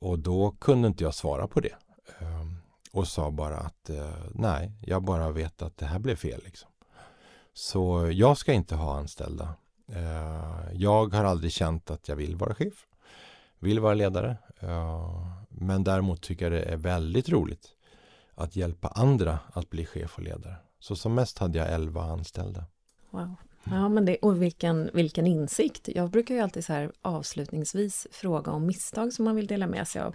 [0.00, 1.76] Och då kunde inte jag svara på det.
[2.18, 2.46] Eh,
[2.92, 6.40] och sa bara att eh, nej, jag bara vet att det här blev fel.
[6.44, 6.71] Liksom.
[7.54, 9.54] Så jag ska inte ha anställda.
[9.88, 12.86] Eh, jag har aldrig känt att jag vill vara chef.
[13.58, 14.36] Vill vara ledare.
[14.60, 17.68] Eh, men däremot tycker jag det är väldigt roligt
[18.34, 20.56] att hjälpa andra att bli chef och ledare.
[20.78, 22.64] Så som mest hade jag elva anställda.
[23.10, 23.36] Wow.
[23.64, 25.88] Ja, men det, och vilken, vilken insikt.
[25.94, 29.88] Jag brukar ju alltid så här avslutningsvis fråga om misstag som man vill dela med
[29.88, 30.14] sig av.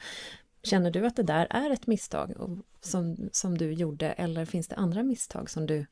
[0.64, 2.34] Känner du att det där är ett misstag
[2.82, 5.86] som, som du gjorde eller finns det andra misstag som du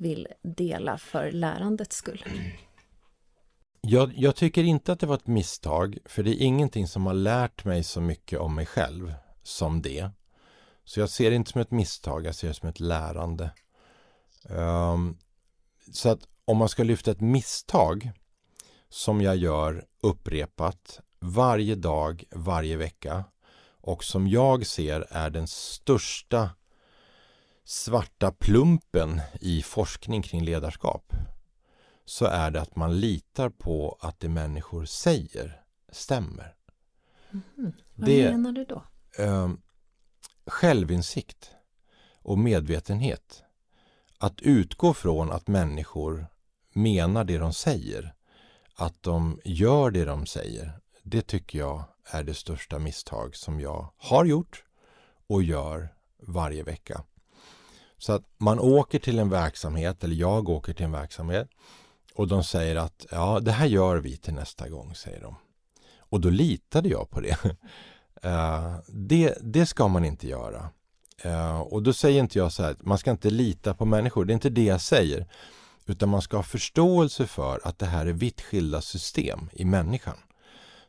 [0.00, 2.24] vill dela för lärandets skull?
[3.80, 7.14] Jag, jag, tycker inte att det var ett misstag, för det är ingenting som har
[7.14, 10.10] lärt mig så mycket om mig själv som det.
[10.84, 13.50] Så jag ser det inte som ett misstag, jag ser det som ett lärande.
[14.48, 15.18] Um,
[15.92, 18.10] så att om man ska lyfta ett misstag
[18.88, 23.24] som jag gör upprepat varje dag, varje vecka
[23.80, 26.50] och som jag ser är den största
[27.64, 31.12] svarta plumpen i forskning kring ledarskap
[32.04, 36.54] så är det att man litar på att det människor säger stämmer.
[37.32, 37.72] Mm.
[37.94, 38.84] Vad det, menar du då?
[39.18, 39.50] Eh,
[40.46, 41.50] självinsikt
[42.22, 43.42] och medvetenhet.
[44.18, 46.26] Att utgå från att människor
[46.72, 48.14] menar det de säger,
[48.74, 53.92] att de gör det de säger, det tycker jag är det största misstag som jag
[53.96, 54.64] har gjort
[55.26, 55.88] och gör
[56.18, 57.04] varje vecka.
[58.00, 61.48] Så att man åker till en verksamhet, eller jag åker till en verksamhet
[62.14, 65.34] och de säger att ja, det här gör vi till nästa gång, säger de.
[65.98, 67.36] Och då litade jag på det.
[68.24, 70.70] Uh, det, det ska man inte göra.
[71.26, 74.32] Uh, och då säger inte jag så här, man ska inte lita på människor, det
[74.32, 75.26] är inte det jag säger.
[75.86, 80.16] Utan man ska ha förståelse för att det här är vitt skilda system i människan.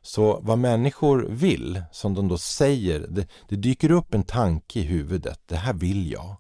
[0.01, 4.83] Så vad människor vill, som de då säger, det, det, dyker upp en tanke i
[4.83, 5.39] huvudet.
[5.45, 6.35] Det här vill jag.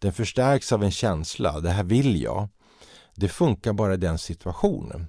[0.00, 1.60] Den förstärks av en känsla.
[1.60, 2.48] Det här vill jag.
[3.14, 5.06] Det funkar bara i den situationen.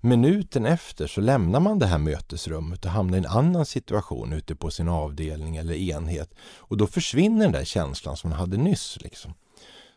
[0.00, 4.56] Minuten efter så lämnar man det här mötesrummet och hamnar i en annan situation ute
[4.56, 6.34] på sin avdelning eller enhet.
[6.56, 8.98] Och då försvinner den där känslan som man hade nyss.
[9.00, 9.34] Liksom.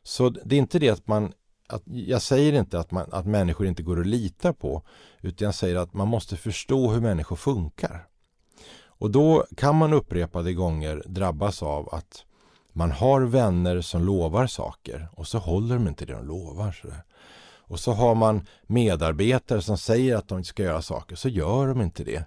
[0.04, 1.34] Så det är inte det att man
[1.68, 4.84] att jag säger inte att, man, att människor inte går att lita på
[5.22, 8.08] utan jag säger att man måste förstå hur människor funkar.
[8.86, 12.26] Och då kan man upprepade gånger drabbas av att
[12.78, 16.72] man har vänner som lovar saker och så håller de inte det de lovar.
[16.72, 17.04] Sådär.
[17.70, 21.82] Och så har man medarbetare som säger att de ska göra saker, så gör de
[21.82, 22.26] inte det.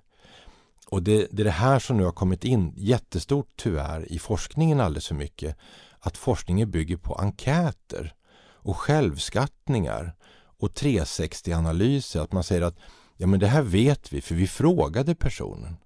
[0.89, 4.81] Och det, det är det här som nu har kommit in jättestort tyvärr i forskningen
[4.81, 5.57] alldeles för mycket.
[5.99, 8.15] Att forskningen bygger på enkäter
[8.55, 10.15] och självskattningar
[10.59, 12.21] och 360-analyser.
[12.21, 12.79] Att man säger att
[13.17, 15.77] ja men det här vet vi för vi frågade personen.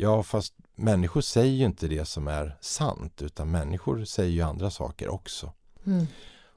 [0.00, 4.70] Ja fast människor säger ju inte det som är sant utan människor säger ju andra
[4.70, 5.52] saker också.
[5.86, 6.06] Mm.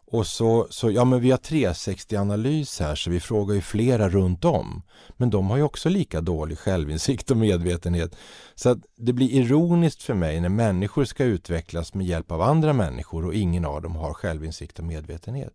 [0.06, 4.46] Och så, så, ja men vi har 360-analys här så vi frågar ju flera runt
[4.46, 4.82] om.
[5.18, 8.16] Men de har ju också lika dålig självinsikt och medvetenhet.
[8.56, 12.74] Så att det blir ironiskt för mig när människor ska utvecklas med hjälp av andra
[12.74, 15.54] människor och ingen av dem har självinsikt och medvetenhet.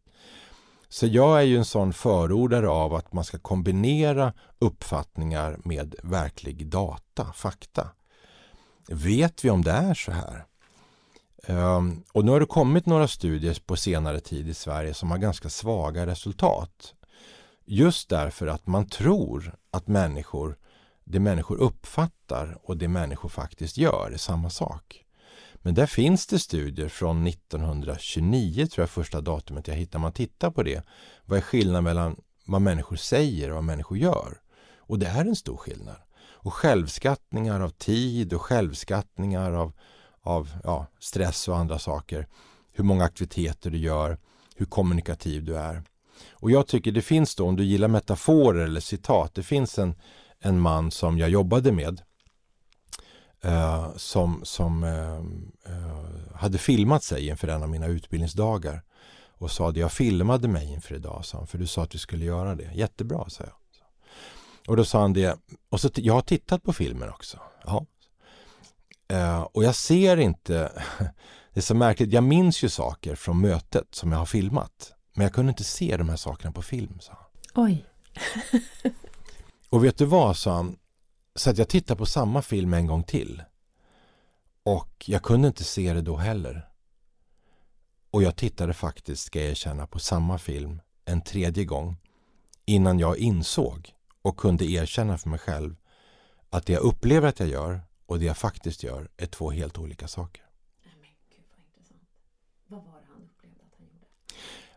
[0.89, 6.67] Så jag är ju en sån förordare av att man ska kombinera uppfattningar med verklig
[6.67, 7.89] data, fakta.
[8.89, 10.45] Vet vi om det är så här?
[11.47, 15.19] Um, och nu har det kommit några studier på senare tid i Sverige som har
[15.19, 16.95] ganska svaga resultat.
[17.65, 20.59] Just därför att man tror att människor,
[21.05, 25.05] det människor uppfattar och det människor faktiskt gör är samma sak.
[25.63, 29.99] Men där finns det studier från 1929, tror jag första datumet jag hittar.
[29.99, 30.83] Man tittar på det.
[31.25, 34.41] Vad är skillnaden mellan vad människor säger och vad människor gör?
[34.77, 35.97] Och det är en stor skillnad.
[36.41, 39.73] Och självskattningar av tid och självskattningar av
[40.29, 42.27] av ja, stress och andra saker.
[42.73, 44.19] Hur många aktiviteter du gör,
[44.57, 45.83] hur kommunikativ du är.
[46.33, 49.95] Och jag tycker det finns då, om du gillar metaforer eller citat, det finns en,
[50.41, 52.03] en man som jag jobbade med
[53.43, 55.17] eh, som, som eh,
[55.73, 58.83] eh, hade filmat sig inför en av mina utbildningsdagar
[59.29, 61.99] och sa att jag filmade mig inför idag, sa han, för du sa att du
[61.99, 62.71] skulle göra det.
[62.75, 63.53] Jättebra, sa jag.
[64.67, 67.39] Och då sa han det, och så jag har tittat på filmen också.
[67.65, 67.87] Ja,
[69.13, 70.53] Uh, och jag ser inte,
[71.53, 74.93] det är så märkligt, jag minns ju saker från mötet som jag har filmat.
[75.15, 77.65] Men jag kunde inte se de här sakerna på film, sa han.
[77.65, 77.85] Oj.
[79.71, 80.77] och vet du vad, sa han,
[81.39, 83.43] så att jag tittar på samma film en gång till.
[84.63, 86.69] Och jag kunde inte se det då heller.
[88.11, 91.97] Och jag tittade faktiskt, ska jag erkänna, på samma film en tredje gång
[92.65, 95.77] innan jag insåg och kunde erkänna för mig själv
[96.51, 99.79] att det jag upplever att jag gör och det jag faktiskt gör är två helt
[99.79, 100.45] olika saker.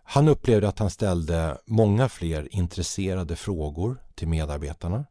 [0.03, 5.05] Han upplevde att han ställde många fler intresserade frågor till medarbetarna.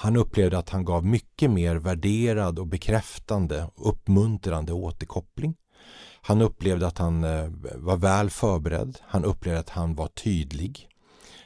[0.00, 5.56] Han upplevde att han gav mycket mer värderad och bekräftande och uppmuntrande återkoppling.
[6.20, 8.98] Han upplevde att han eh, var väl förberedd.
[9.02, 10.88] Han upplevde att han var tydlig.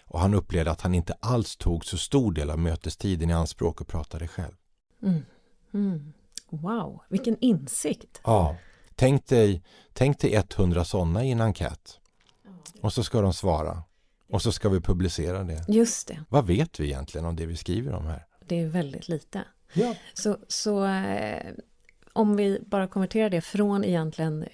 [0.04, 3.80] Och han upplevde att han inte alls tog så stor del av mötestiden i anspråk
[3.80, 4.54] och pratade själv.
[5.02, 5.22] Mm.
[5.74, 6.12] Mm.
[6.50, 8.20] Wow, vilken insikt!
[8.24, 8.56] Ja,
[8.94, 11.98] tänk dig, tänk dig 100 sådana i en enkät.
[12.80, 13.82] Och så ska de svara.
[14.30, 15.64] Och så ska vi publicera det.
[15.68, 16.24] Just det.
[16.28, 18.26] Vad vet vi egentligen om det vi skriver om här?
[18.46, 19.44] Det är väldigt lite.
[19.72, 19.94] Ja.
[20.14, 21.52] Så, så eh,
[22.12, 24.44] om vi bara konverterar det från egentligen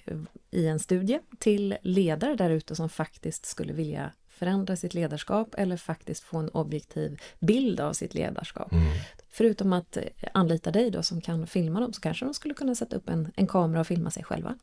[0.51, 5.77] i en studie till ledare där ute som faktiskt skulle vilja förändra sitt ledarskap eller
[5.77, 8.71] faktiskt få en objektiv bild av sitt ledarskap.
[8.71, 8.93] Mm.
[9.29, 12.75] Förutom att eh, anlita dig då som kan filma dem så kanske de skulle kunna
[12.75, 14.57] sätta upp en, en kamera och filma sig själva.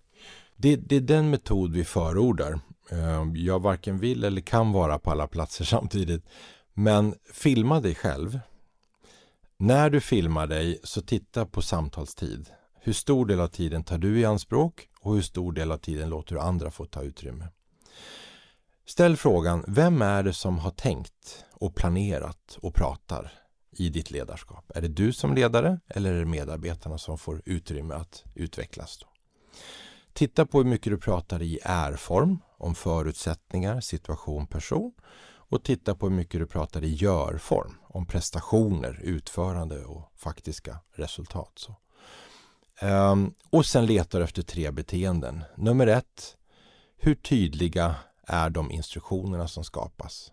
[0.57, 2.61] Det, det är den metod vi förordar.
[2.91, 6.25] Eh, jag varken vill eller kan vara på alla platser samtidigt.
[6.75, 8.41] Men filma dig själv.
[9.59, 12.49] När du filmar dig så titta på samtalstid.
[12.81, 16.09] Hur stor del av tiden tar du i anspråk och hur stor del av tiden
[16.09, 17.49] låter du andra få ta utrymme.
[18.87, 23.33] Ställ frågan, vem är det som har tänkt och planerat och pratar
[23.71, 24.71] i ditt ledarskap?
[24.75, 28.99] Är det du som ledare eller är det medarbetarna som får utrymme att utvecklas?
[28.99, 29.07] Då?
[30.13, 34.93] Titta på hur mycket du pratar i är-form, om förutsättningar, situation, person
[35.49, 41.53] och titta på hur mycket du pratar i gör-form, om prestationer, utförande och faktiska resultat.
[41.55, 41.77] Så.
[42.83, 45.45] Um, och sen letar du efter tre beteenden.
[45.57, 46.37] Nummer ett,
[46.97, 47.95] hur tydliga
[48.27, 50.33] är de instruktionerna som skapas.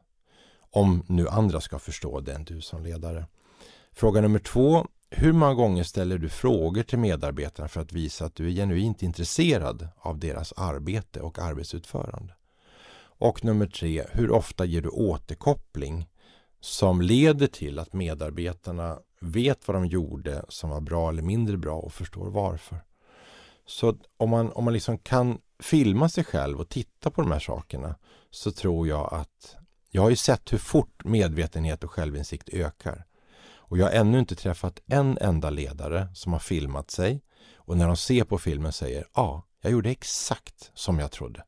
[0.71, 3.25] Om nu andra ska förstå det än du som ledare.
[3.91, 4.87] Fråga nummer två.
[5.09, 9.03] Hur många gånger ställer du frågor till medarbetarna för att visa att du är genuint
[9.03, 12.33] intresserad av deras arbete och arbetsutförande?
[12.95, 14.03] Och nummer tre.
[14.11, 16.07] Hur ofta ger du återkoppling
[16.63, 21.75] som leder till att medarbetarna vet vad de gjorde som var bra eller mindre bra
[21.75, 22.77] och förstår varför?
[23.65, 27.39] Så om man, om man liksom kan filma sig själv och titta på de här
[27.39, 27.95] sakerna
[28.29, 29.55] så tror jag att
[29.89, 33.05] jag har ju sett hur fort medvetenhet och självinsikt ökar.
[33.55, 37.21] Och jag har ännu inte träffat en enda ledare som har filmat sig
[37.55, 41.43] och när de ser på filmen säger ja, jag gjorde exakt som jag trodde.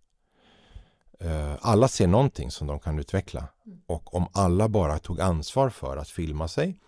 [1.19, 3.47] Eh, alla ser någonting som de kan utveckla
[3.87, 6.79] och om alla bara tog ansvar för att filma sig,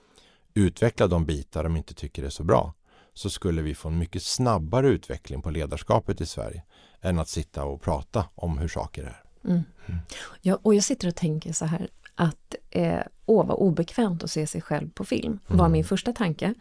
[0.53, 2.73] utveckla de bitar de inte tycker är så bra,
[3.13, 6.63] så skulle vi få en mycket snabbare utveckling på ledarskapet i Sverige
[7.01, 9.23] än att sitta och prata om hur saker är.
[9.43, 9.63] Mm.
[9.85, 9.99] Mm.
[10.41, 14.47] Ja, och jag sitter och tänker så här att eh, åh vad obekvämt att se
[14.47, 15.71] sig själv på film, var mm.
[15.71, 16.53] min första tanke.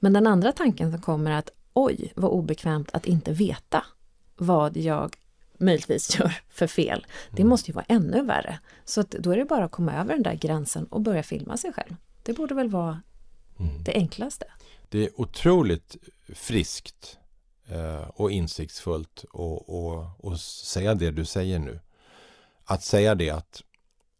[0.00, 3.84] Men den andra tanken som kommer att oj vad obekvämt att inte veta
[4.36, 5.16] vad jag
[5.62, 7.06] möjligtvis gör för fel.
[7.30, 7.48] Det mm.
[7.48, 8.58] måste ju vara ännu värre.
[8.84, 11.56] Så att då är det bara att komma över den där gränsen och börja filma
[11.56, 11.96] sig själv.
[12.22, 13.02] Det borde väl vara
[13.58, 13.84] mm.
[13.84, 14.46] det enklaste.
[14.88, 15.96] Det är otroligt
[16.34, 17.18] friskt
[17.68, 19.24] eh, och insiktsfullt
[20.22, 21.80] att säga det du säger nu.
[22.64, 23.62] Att säga det att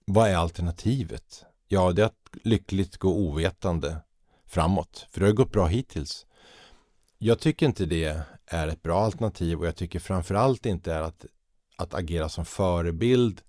[0.05, 1.45] vad är alternativet?
[1.69, 3.97] Ja, det är att lyckligt gå ovetande
[4.47, 5.07] framåt.
[5.11, 6.27] För det har gått bra hittills.
[7.19, 8.21] Jag tycker inte det
[8.53, 11.27] är ett bra alternativ och jag tycker framförallt inte är att,
[11.77, 13.41] att agera som förebild.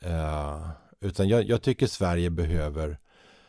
[0.00, 0.68] eh,
[1.00, 2.98] utan jag, jag, tycker Sverige behöver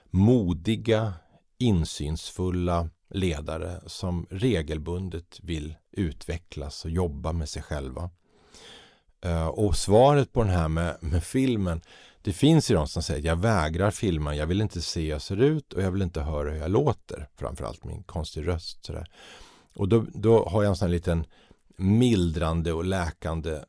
[0.09, 1.13] modiga,
[1.57, 8.09] insynsfulla ledare som regelbundet vill utvecklas och jobba med sig själva.
[9.21, 11.81] Eh, och svaret på den här med, med filmen,
[12.21, 15.09] det finns ju de som säger att jag vägrar filma, jag vill inte se hur
[15.09, 17.27] jag ser ut och jag vill inte höra hur jag låter.
[17.35, 18.85] Framförallt min konstig röst.
[18.85, 19.07] Sådär.
[19.77, 21.25] Och då, då har jag en sån här liten
[21.77, 23.61] mildrande och läkande eh,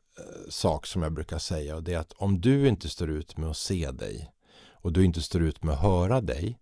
[0.49, 3.49] sak som jag brukar säga och det är att om du inte står ut med
[3.49, 4.31] att se dig
[4.71, 6.59] och du inte står ut med att höra dig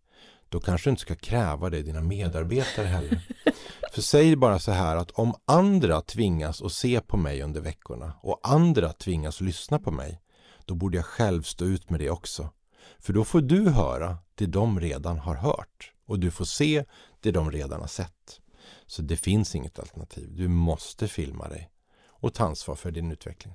[0.49, 3.21] då kanske du inte ska kräva det dina medarbetare heller.
[3.93, 8.13] För säg bara så här att om andra tvingas att se på mig under veckorna
[8.21, 10.21] och andra tvingas lyssna på mig
[10.65, 12.49] då borde jag själv stå ut med det också.
[12.99, 16.85] För då får du höra det de redan har hört och du får se
[17.19, 18.41] det de redan har sett.
[18.87, 20.29] Så det finns inget alternativ.
[20.35, 21.69] Du måste filma dig
[22.07, 23.53] och ta ansvar för din utveckling.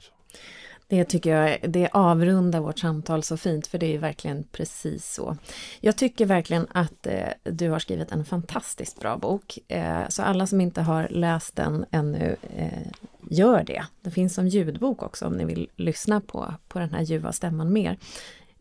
[0.87, 5.15] Det tycker jag, det avrundar vårt samtal så fint, för det är ju verkligen precis
[5.15, 5.37] så.
[5.81, 9.59] Jag tycker verkligen att eh, du har skrivit en fantastiskt bra bok.
[9.69, 12.93] Eh, så alla som inte har läst den ännu, eh,
[13.31, 13.85] gör det.
[14.01, 17.73] Det finns som ljudbok också om ni vill lyssna på, på den här ljuva stämman
[17.73, 17.99] mer.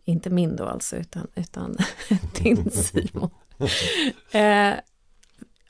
[0.04, 1.78] Inte min då alltså, utan, utan
[2.44, 3.30] din Simon.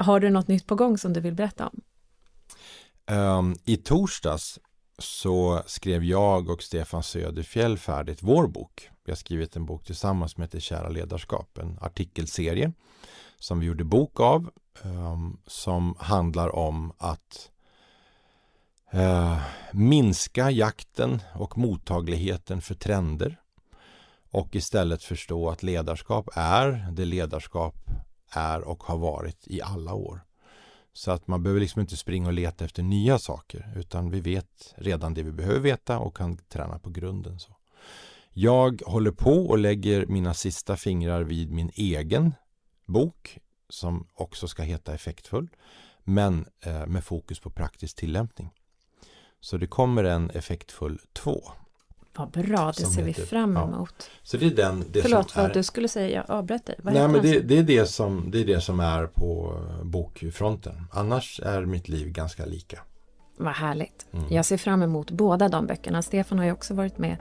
[0.01, 1.81] Har du något nytt på gång som du vill berätta om?
[3.15, 4.59] Um, I torsdags
[4.97, 8.89] så skrev jag och Stefan Söderfjell färdigt vår bok.
[9.05, 12.73] Vi har skrivit en bok tillsammans som heter Kära ledarskap, en artikelserie
[13.39, 14.51] som vi gjorde bok av
[14.83, 17.51] um, som handlar om att
[18.93, 19.41] uh,
[19.71, 23.37] minska jakten och mottagligheten för trender
[24.31, 27.75] och istället förstå att ledarskap är det ledarskap
[28.31, 30.21] är och har varit i alla år.
[30.93, 34.73] Så att man behöver liksom inte springa och leta efter nya saker utan vi vet
[34.75, 37.39] redan det vi behöver veta och kan träna på grunden.
[37.39, 37.55] Så.
[38.33, 42.33] Jag håller på och lägger mina sista fingrar vid min egen
[42.85, 45.49] bok som också ska heta Effektfull
[46.03, 48.49] men eh, med fokus på praktisk tillämpning.
[49.39, 51.51] Så det kommer en Effektfull 2
[52.15, 53.95] vad bra, det ser heter, vi fram emot.
[53.97, 54.05] Ja.
[54.23, 56.75] Så det är den, det Förlåt som vad är, du skulle säga, jag avbröt dig.
[56.83, 60.87] Vad nej, men det, det, är det, som, det är det som är på bokfronten.
[60.91, 62.79] Annars är mitt liv ganska lika.
[63.37, 64.05] Vad härligt.
[64.13, 64.25] Mm.
[64.29, 66.01] Jag ser fram emot båda de böckerna.
[66.01, 67.17] Stefan har ju också varit med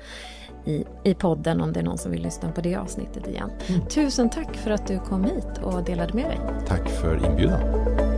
[0.66, 3.51] i, i podden om det är någon som vill lyssna på det avsnittet igen.
[3.66, 3.88] Mm.
[3.88, 6.41] Tusen tack för att du kom hit och delade med dig.
[6.66, 8.09] Tack för inbjudan.